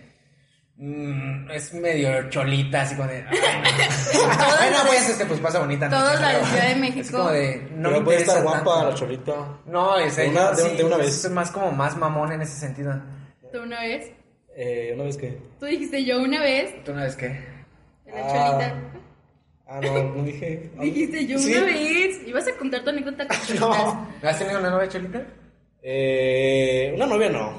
[0.76, 3.68] mm, es medio cholita, así como de, ay, no.
[4.60, 5.88] Ay, no, pues, este, pues pasa bonita.
[5.88, 7.16] Todos noche, la de Ciudad de Es México.
[7.18, 8.88] como de, no Pero me puede estar guapa tanto.
[8.90, 9.34] la cholita.
[9.66, 11.30] No, es De una- de- sí, de una es vez.
[11.32, 12.94] más como más mamón en ese sentido.
[13.52, 14.12] ¿Tú una vez?
[14.60, 15.38] Eh, ¿Una vez que?
[15.60, 17.26] Tú dijiste yo una vez ¿Tú no ves qué?
[18.06, 18.50] en la Ah.
[18.50, 18.74] cholita.
[19.68, 20.70] Ah, no, no dije.
[20.80, 21.52] Dijiste yo Sí.
[21.54, 22.26] una vez.
[22.26, 23.60] Ibas a contar tu anécdota con cholitas.
[23.60, 24.08] No.
[24.22, 25.26] ¿Has tenido una novia cholita?
[25.82, 27.52] Eh, una novia no.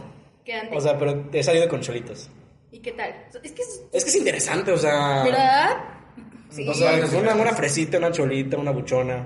[0.44, 0.78] ¿Qué antes?
[0.78, 2.30] O sea, pero he salido con cholitos.
[2.72, 3.16] ¿Y qué tal?
[3.44, 3.82] Es que es...
[3.94, 5.24] Es que es interesante, o sea.
[5.24, 5.78] ¿Verdad?
[6.50, 6.68] Sí.
[6.68, 9.26] O sea, una, una fresita, una cholita, una buchona.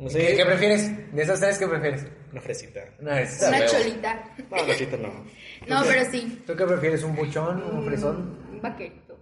[0.00, 0.18] No sé.
[0.28, 1.14] ¿Qué, qué prefieres?
[1.14, 2.06] De esas tres, ¿qué prefieres?
[2.32, 2.80] Una fresita.
[3.00, 4.24] No, es Una cholita.
[4.50, 5.24] No, fresita no.
[5.68, 6.42] No, pero sí.
[6.46, 7.02] ¿Tú qué prefieres?
[7.04, 7.62] ¿Un buchón?
[7.62, 8.38] ¿Un fresón?
[8.50, 9.18] Un vaquerito.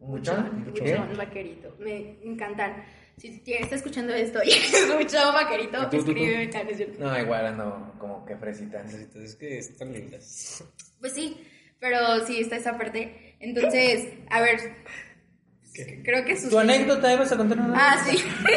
[0.00, 0.48] ¿Un buchón?
[0.50, 1.76] Un buchón, un vaquerito.
[1.78, 2.84] Me encantan.
[3.16, 6.10] Si te- está escuchando esto y escucha un vaquerito, ¿Y tú, tú, tú?
[6.10, 6.98] escríbeme canciones.
[6.98, 8.80] No, igual ando como que fresita.
[8.82, 10.62] Fresitas, Es que están lindas.
[11.00, 11.40] Pues sí,
[11.80, 13.36] pero sí está esa parte.
[13.40, 14.58] Entonces, a ver,
[16.04, 16.50] creo que sus...
[16.50, 18.22] ¿Tu anécdota ibas a contar una Ah, sí.
[18.44, 18.56] Me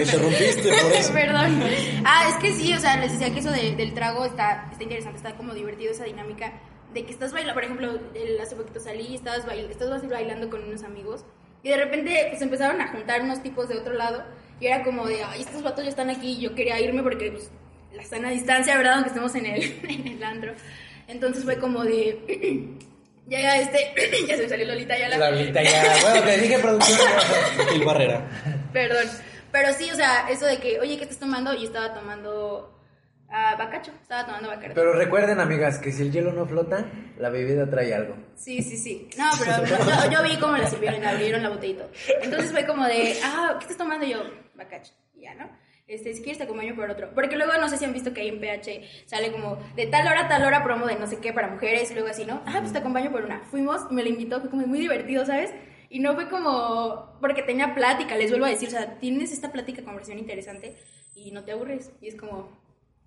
[0.00, 1.12] interrumpiste por eso.
[1.12, 1.62] Perdón.
[2.04, 4.82] Ah, es que sí, o sea, les decía que eso de- del trago está, está
[4.82, 6.52] interesante, está como divertido esa dinámica
[6.94, 10.48] de que estás bailando, por ejemplo, el, hace poquito salí y estabas, bail, estabas bailando
[10.48, 11.24] con unos amigos
[11.62, 14.24] y de repente pues empezaron a juntar unos tipos de otro lado
[14.60, 17.30] y era como de, ay, estos vatos ya están aquí y yo quería irme porque
[17.32, 17.50] pues,
[17.92, 18.94] la sana distancia, ¿verdad?
[18.94, 20.52] Aunque estemos en el, en el antro.
[21.08, 22.68] Entonces fue como de,
[23.28, 23.94] ya, ya, este,
[24.26, 25.30] ya se me salió Lolita, ya la...
[25.30, 25.84] Lolita ya.
[26.02, 27.08] Bueno, te dije producción.
[27.72, 28.26] Gil Barrera.
[28.72, 29.06] Perdón.
[29.52, 31.54] Pero sí, o sea, eso de que, oye, ¿qué estás tomando?
[31.54, 32.78] Y estaba tomando
[33.30, 33.92] ah, bacacho.
[34.00, 34.72] Estaba tomando bacacho.
[34.74, 36.84] Pero recuerden, amigas, que si el hielo no flota,
[37.18, 38.16] la bebida trae algo.
[38.34, 39.08] Sí, sí, sí.
[39.16, 41.86] No, pero yo, yo vi cómo la sirvieron y abrieron la botellita.
[42.22, 44.06] Entonces fue como de, ah, ¿qué estás tomando?
[44.06, 44.22] Y yo,
[44.54, 44.92] bacacho.
[45.14, 45.50] Y ya, ¿no?
[45.88, 47.10] Este, si quieres te acompaño por otro.
[47.14, 50.06] Porque luego no sé si han visto que ahí en PH sale como de tal
[50.06, 52.42] hora a tal hora promo de no sé qué para mujeres y luego así, ¿no?
[52.46, 53.40] Ah, pues te acompaño por una.
[53.50, 55.50] Fuimos me la invitó, fue como muy divertido, ¿sabes?
[55.88, 59.50] Y no fue como porque tenía plática, les vuelvo a decir, o sea, tienes esta
[59.50, 60.76] plática, conversación interesante
[61.14, 61.90] y no te aburres.
[62.02, 62.50] Y es como,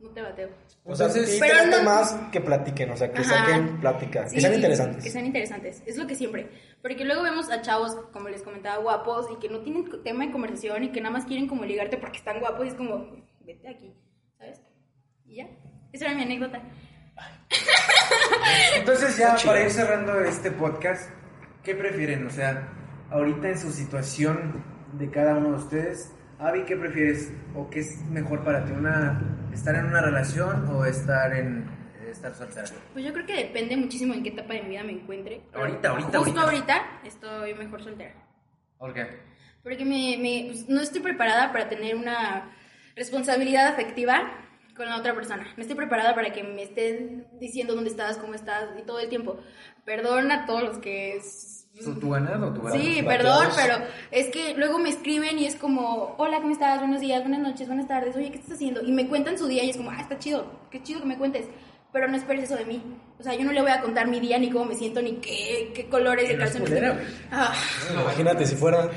[0.02, 0.50] no te bateo.
[0.84, 3.30] O sea, Entonces- sí, Pero no- más que platiquen, o sea, que Ajá.
[3.46, 5.04] saquen plática, Sí, que sean sí, interesantes.
[5.04, 6.50] Que sean interesantes, es lo que siempre.
[6.82, 10.32] Porque luego vemos a chavos, como les comentaba, guapos y que no tienen tema de
[10.32, 13.06] conversación y que nada más quieren como ligarte porque están guapos y es como,
[13.42, 13.94] vete aquí,
[14.38, 14.60] ¿sabes?
[15.26, 15.48] Y ya,
[15.94, 16.62] esa era mi anécdota.
[18.78, 21.10] Entonces ya para ir cerrando este podcast,
[21.64, 22.26] ¿qué prefieren?
[22.26, 22.68] O sea,
[23.12, 27.32] ahorita en su situación de cada uno de ustedes, Avi, ¿qué prefieres?
[27.56, 28.72] ¿O qué es mejor para ti?
[28.72, 29.22] Una,
[29.54, 31.66] ¿Estar en una relación o estar en
[32.10, 32.66] estar soltera?
[32.94, 35.42] Pues yo creo que depende muchísimo en qué etapa de mi vida me encuentre.
[35.54, 36.42] Ahorita, ahorita, Justo ahorita.
[36.76, 38.14] ahorita estoy mejor soltera.
[38.78, 39.08] ¿Por qué?
[39.64, 42.52] Porque me, me- pues, no estoy preparada para tener una
[42.96, 44.32] responsabilidad afectiva
[44.76, 45.46] con la otra persona.
[45.56, 49.10] No estoy preparada para que me estén diciendo dónde estás, cómo estás y todo el
[49.10, 49.38] tiempo.
[49.86, 51.22] Perdón a todos los que...
[51.80, 52.82] ¿Tu, tu ganado tu ganado?
[52.82, 53.08] Sí, Vaqueros.
[53.08, 53.76] perdón, pero
[54.12, 56.80] es que luego me escriben y es como, hola, ¿cómo estás?
[56.80, 58.82] Buenos días, buenas noches, buenas tardes, oye, ¿qué estás haciendo?
[58.82, 61.18] Y me cuentan su día y es como, ah, está chido, qué chido que me
[61.18, 61.46] cuentes,
[61.92, 62.82] pero no esperes eso de mí.
[63.20, 65.14] O sea, yo no le voy a contar mi día, ni cómo me siento, ni
[65.14, 66.84] qué, qué colores de calzones.
[67.32, 67.54] Ah.
[67.94, 68.90] Imagínate si fuera.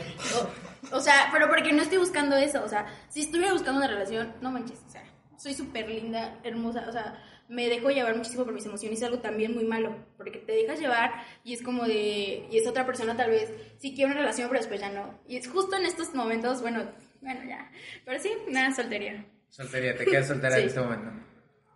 [0.91, 2.63] O, o sea, pero porque no estoy buscando eso.
[2.65, 4.81] O sea, si estuviera buscando una relación, no manches.
[4.87, 5.03] O sea,
[5.37, 6.87] soy súper linda, hermosa.
[6.89, 8.99] O sea, me dejo llevar muchísimo por mis emociones.
[8.99, 9.95] Es algo también muy malo.
[10.17, 11.13] Porque te dejas llevar
[11.45, 12.47] y es como de.
[12.51, 13.53] Y es otra persona, tal vez.
[13.79, 15.19] Sí quiere una relación, pero después ya no.
[15.29, 16.85] Y es justo en estos momentos, bueno,
[17.21, 17.71] bueno, ya.
[18.05, 19.25] Pero sí, nada, soltería.
[19.49, 20.63] Soltería, te quedas soltera Sí.
[20.63, 21.11] en este momento.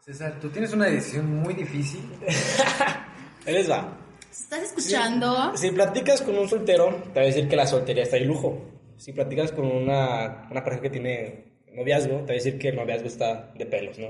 [0.00, 2.00] César, tú tienes una decisión muy difícil.
[3.46, 3.96] Les va.
[4.30, 5.56] ¿Estás escuchando?
[5.56, 8.62] Si platicas con un soltero, te va a decir que la soltería está de lujo.
[8.96, 12.76] Si platicas con una, una pareja que tiene noviazgo, te va a decir que el
[12.76, 14.08] noviazgo está de pelos, ¿no?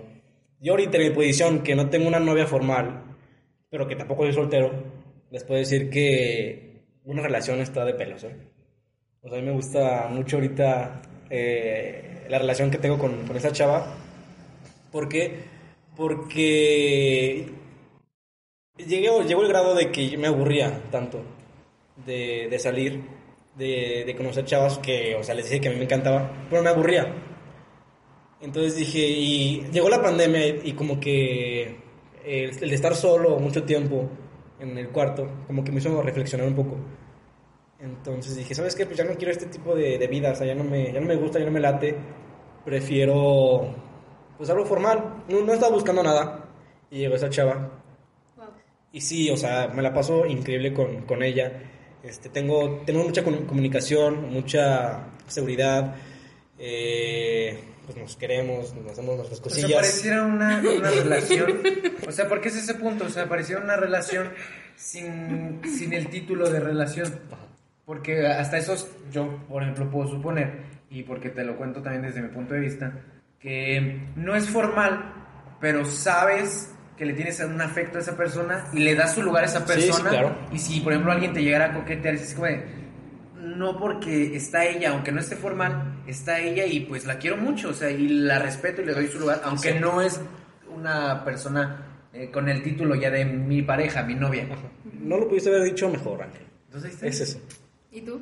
[0.61, 3.05] Yo ahorita en mi posición, que no tengo una novia formal,
[3.71, 4.73] pero que tampoco soy soltero,
[5.31, 8.37] les puedo decir que una relación está de pelos, ¿eh?
[9.23, 13.37] O sea, a mí me gusta mucho ahorita eh, la relación que tengo con, con
[13.37, 13.95] esa chava.
[14.91, 15.45] ¿Por qué?
[15.97, 17.47] Porque
[18.77, 21.23] llegué, llegó el grado de que me aburría tanto
[22.07, 23.03] de, de salir,
[23.57, 26.63] de, de conocer chavas que, o sea, les dije que a mí me encantaba, pero
[26.63, 27.13] me aburría.
[28.41, 31.77] Entonces dije, y llegó la pandemia y como que
[32.25, 34.09] el, el de estar solo mucho tiempo
[34.61, 36.77] en el cuarto, como que me hizo reflexionar un poco.
[37.81, 38.87] Entonces dije, ¿sabes qué?
[38.87, 41.01] Pues ya no quiero este tipo de, de vida, o sea, ya no, me, ya
[41.01, 41.97] no me gusta, ya no me late.
[42.65, 43.75] Prefiero,
[44.37, 45.23] pues algo formal.
[45.29, 46.45] No, no estaba buscando nada.
[46.91, 47.71] Y llegó esa chava.
[48.37, 48.47] Wow.
[48.93, 51.53] Y sí, o sea, me la paso increíble con, con ella.
[52.03, 55.95] Este, tengo, tenemos mucha comu- comunicación, mucha seguridad.
[56.59, 57.59] eh,
[57.89, 59.69] pues nos queremos, nos hacemos nuestras O cosillas.
[59.71, 61.61] sea, pareciera una, una relación.
[62.07, 63.07] O sea, ¿por qué es ese punto?
[63.07, 64.29] O sea, pareciera una relación
[64.77, 67.19] sin, sin el título de relación.
[67.87, 70.61] Porque hasta esos, yo, por ejemplo, puedo suponer,
[70.91, 72.93] y porque te lo cuento también desde mi punto de vista,
[73.41, 75.15] que no es formal,
[75.61, 79.45] pero sabes que le tienes un afecto a esa persona y le das su lugar
[79.45, 80.11] a esa Sí, sí, persona.
[80.11, 80.37] claro.
[80.53, 82.65] Y si, por ejemplo, alguien te llegara a coquetear, es como de,
[83.41, 87.71] no porque está ella, aunque no esté formal, está ella y pues la quiero mucho,
[87.71, 89.79] o sea, y la respeto y le doy su lugar, aunque Sí.
[89.81, 90.21] no es
[90.75, 94.49] una persona eh, con el título ya de mi pareja, mi novia.
[95.01, 96.47] No lo pudiste haber dicho mejor, Ángel.
[96.67, 97.07] Entonces, ahí está.
[97.07, 97.41] Es eso.
[97.93, 98.21] ¿Y tú?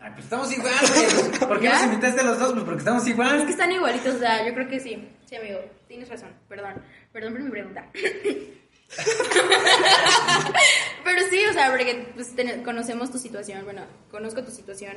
[0.00, 1.30] Ay, pues estamos iguales.
[1.40, 1.72] ¿Por qué ¿Ya?
[1.74, 2.52] nos invitaste a los dos?
[2.52, 3.48] Pues porque estamos Es que iguales.
[3.48, 5.08] están igualitos, o sea, yo creo que sí.
[5.26, 6.30] Sí, amigo, tienes razón.
[6.48, 6.74] Perdón,
[7.12, 7.86] perdón por mi pregunta.
[11.04, 14.96] Pero sí, o sea, porque pues, ten- conocemos tu situación, bueno, conozco tu situación.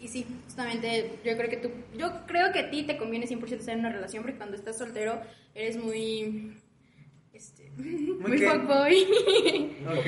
[0.00, 3.60] Y sí, justamente yo creo que tú, yo creo que a ti te conviene 100%
[3.60, 5.20] estar en una relación porque cuando estás soltero
[5.54, 6.56] eres muy,
[7.32, 8.48] este, muy, qué?
[8.48, 9.06] fuckboy.
[9.88, 10.04] Ok.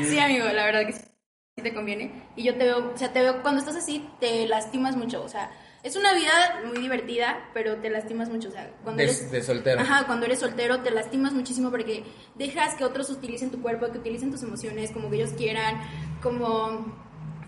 [0.08, 1.00] sí, amigo, la verdad que sí
[1.62, 2.12] te conviene.
[2.36, 5.22] Y yo te veo, o sea, te veo cuando estás así, te lastimas mucho.
[5.24, 5.50] O sea,
[5.82, 8.48] es una vida muy divertida, pero te lastimas mucho.
[8.48, 9.30] O sea, cuando De- eres.
[9.30, 9.80] de soltero.
[9.80, 12.04] Ajá, cuando eres soltero te lastimas muchísimo porque
[12.34, 15.76] dejas que otros utilicen tu cuerpo, que utilicen tus emociones como que ellos quieran,
[16.22, 16.96] como.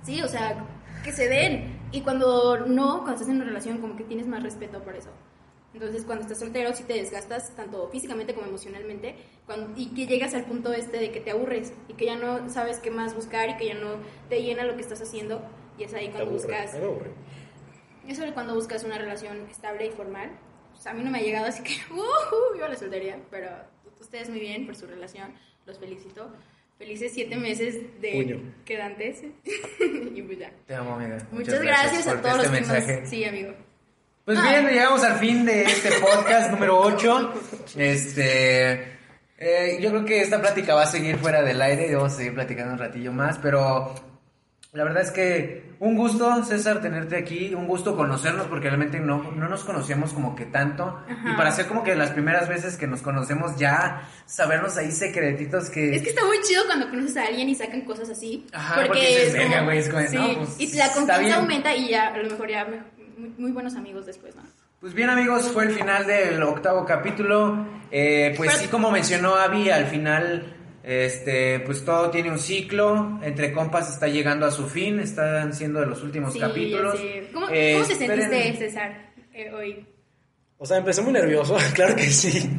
[0.03, 0.65] Sí, o sea,
[1.05, 1.79] que se den.
[1.93, 5.11] Y cuando no, cuando estás en una relación, como que tienes más respeto por eso.
[5.73, 9.15] Entonces, cuando estás soltero, sí te desgastas tanto físicamente como emocionalmente,
[9.47, 12.49] cuando- y que llegas al punto este de que te aburres y que ya no
[12.49, 13.97] sabes qué más buscar y que ya no
[14.29, 15.43] te llena lo que estás haciendo.
[15.79, 16.43] Y es ahí Te cuando aburre.
[16.47, 16.75] buscas.
[18.11, 20.31] Eso es cuando buscas una relación estable y formal.
[20.73, 22.55] Pues a mí no me ha llegado, así que ¡uh!
[22.55, 23.19] viva la soltería.
[23.31, 23.49] Pero
[24.01, 25.33] ustedes muy bien por su relación,
[25.67, 26.31] los felicito.
[26.77, 28.41] Felices siete meses de Puño.
[28.65, 29.23] quedantes.
[30.15, 30.51] y pues ya.
[30.67, 31.19] Te amo, amiga.
[31.31, 33.01] Muchas, gracias, a por todos este los que mensaje.
[33.03, 33.11] nos...
[33.11, 33.53] Sí, amigo.
[34.25, 34.49] Pues Ah.
[34.51, 37.35] bien, llegamos al fin de este podcast número 8.
[37.77, 38.73] Este.
[39.39, 42.17] eh, yo creo que esta plática va a seguir fuera del aire y vamos a
[42.17, 43.95] seguir platicando un ratillo más, pero
[44.73, 49.33] la verdad es que un gusto, César, tenerte aquí, un gusto conocernos porque realmente no,
[49.33, 50.85] no nos conocíamos como que tanto.
[51.09, 51.33] Ajá.
[51.33, 55.71] Y para ser como que las primeras veces que nos conocemos ya, sabernos ahí secretitos
[55.71, 55.97] que...
[55.97, 58.47] Es que está muy chido cuando conoces a alguien y sacan cosas así.
[58.53, 61.37] Ajá, porque dices, es "Verga, como- güey", es como sí, "No, pues, y la confianza
[61.37, 62.67] aumenta y ya, a lo mejor ya
[63.17, 64.43] muy, muy buenos amigos después, ¿no?
[64.81, 67.67] Pues bien amigos, fue el final del octavo capítulo.
[67.91, 73.19] Eh, pues Pero- sí, como mencionó Avi, al final, este, pues todo tiene un ciclo.
[73.23, 76.99] Entre compas está llegando a su fin, están siendo de los últimos Sí, capítulos.
[77.33, 79.87] ¿Cómo, Eh, cómo te esperen- sentiste, César, eh, hoy?
[80.59, 82.51] O sea, empecé muy nervioso, claro que sí.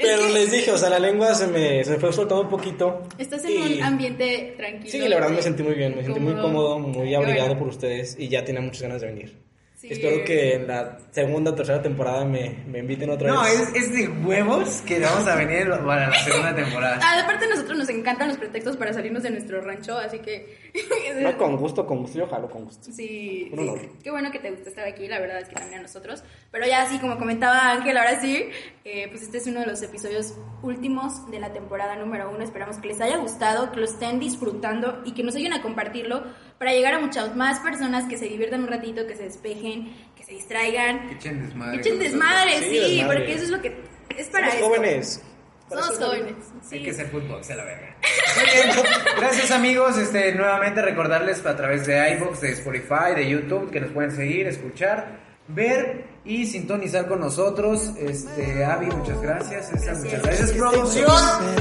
[0.00, 3.02] Pero les dije, o sea, la lengua se me, se me fue soltando un poquito.
[3.18, 4.90] Estás en y- un ambiente tranquilo.
[4.90, 7.58] Sí, la verdad me sentí muy bien, me sentí muy cómodo, muy abrigado bueno.
[7.60, 9.43] por ustedes y ya tenía muchas ganas de venir.
[9.88, 9.92] Sí.
[9.92, 13.60] Espero que en la segunda o tercera temporada me, me inviten otra No, vez.
[13.74, 16.98] es, es de huevos que vamos a venir para la segunda temporada.
[17.02, 20.58] Ah, aparte a nosotros nos encantan los pretextos para salirnos de nuestro rancho, así que...
[21.20, 22.90] No, con gusto, con gusto, yo jalo con gusto.
[22.90, 25.80] Sí, Un sí, qué bueno que te gusta estar aquí, la verdad es que también
[25.80, 26.24] a nosotros.
[26.50, 28.48] Pero ya así como comentaba Ángel, ahora sí,
[28.84, 32.42] eh, pues este es uno de los episodios últimos de la temporada número uno.
[32.42, 36.24] Esperamos que les haya gustado, que lo estén disfrutando y que nos ayuden a compartirlo
[36.58, 40.24] para llegar a muchas más personas que se diviertan un ratito, que se despejen, que
[40.24, 41.80] se distraigan, Que echen desmadre.
[41.80, 43.18] que echen desmadre, Sí, sí, desmadre.
[43.18, 43.76] porque eso es lo que
[44.16, 44.66] es para Somos esto.
[44.68, 45.22] jóvenes.
[45.68, 46.34] Somos jóvenes,
[46.68, 46.76] sí.
[46.76, 47.96] Hay que ser fútbol, se la verga.
[48.36, 48.86] Muy bien,
[49.18, 49.96] gracias amigos.
[49.98, 54.46] Este, nuevamente recordarles a través de iVoox, de Spotify, de YouTube, que nos pueden seguir,
[54.46, 57.92] escuchar, ver y sintonizar con nosotros.
[57.98, 59.68] Este, Avi, muchas gracias.
[59.70, 61.06] César, muchas gracias, producción.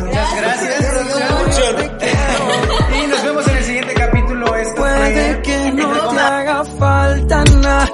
[0.05, 1.99] Muchas gracias, producción.
[3.03, 4.22] Y nos vemos en el siguiente capítulo.
[5.13, 7.92] Fue que no te haga falta nada,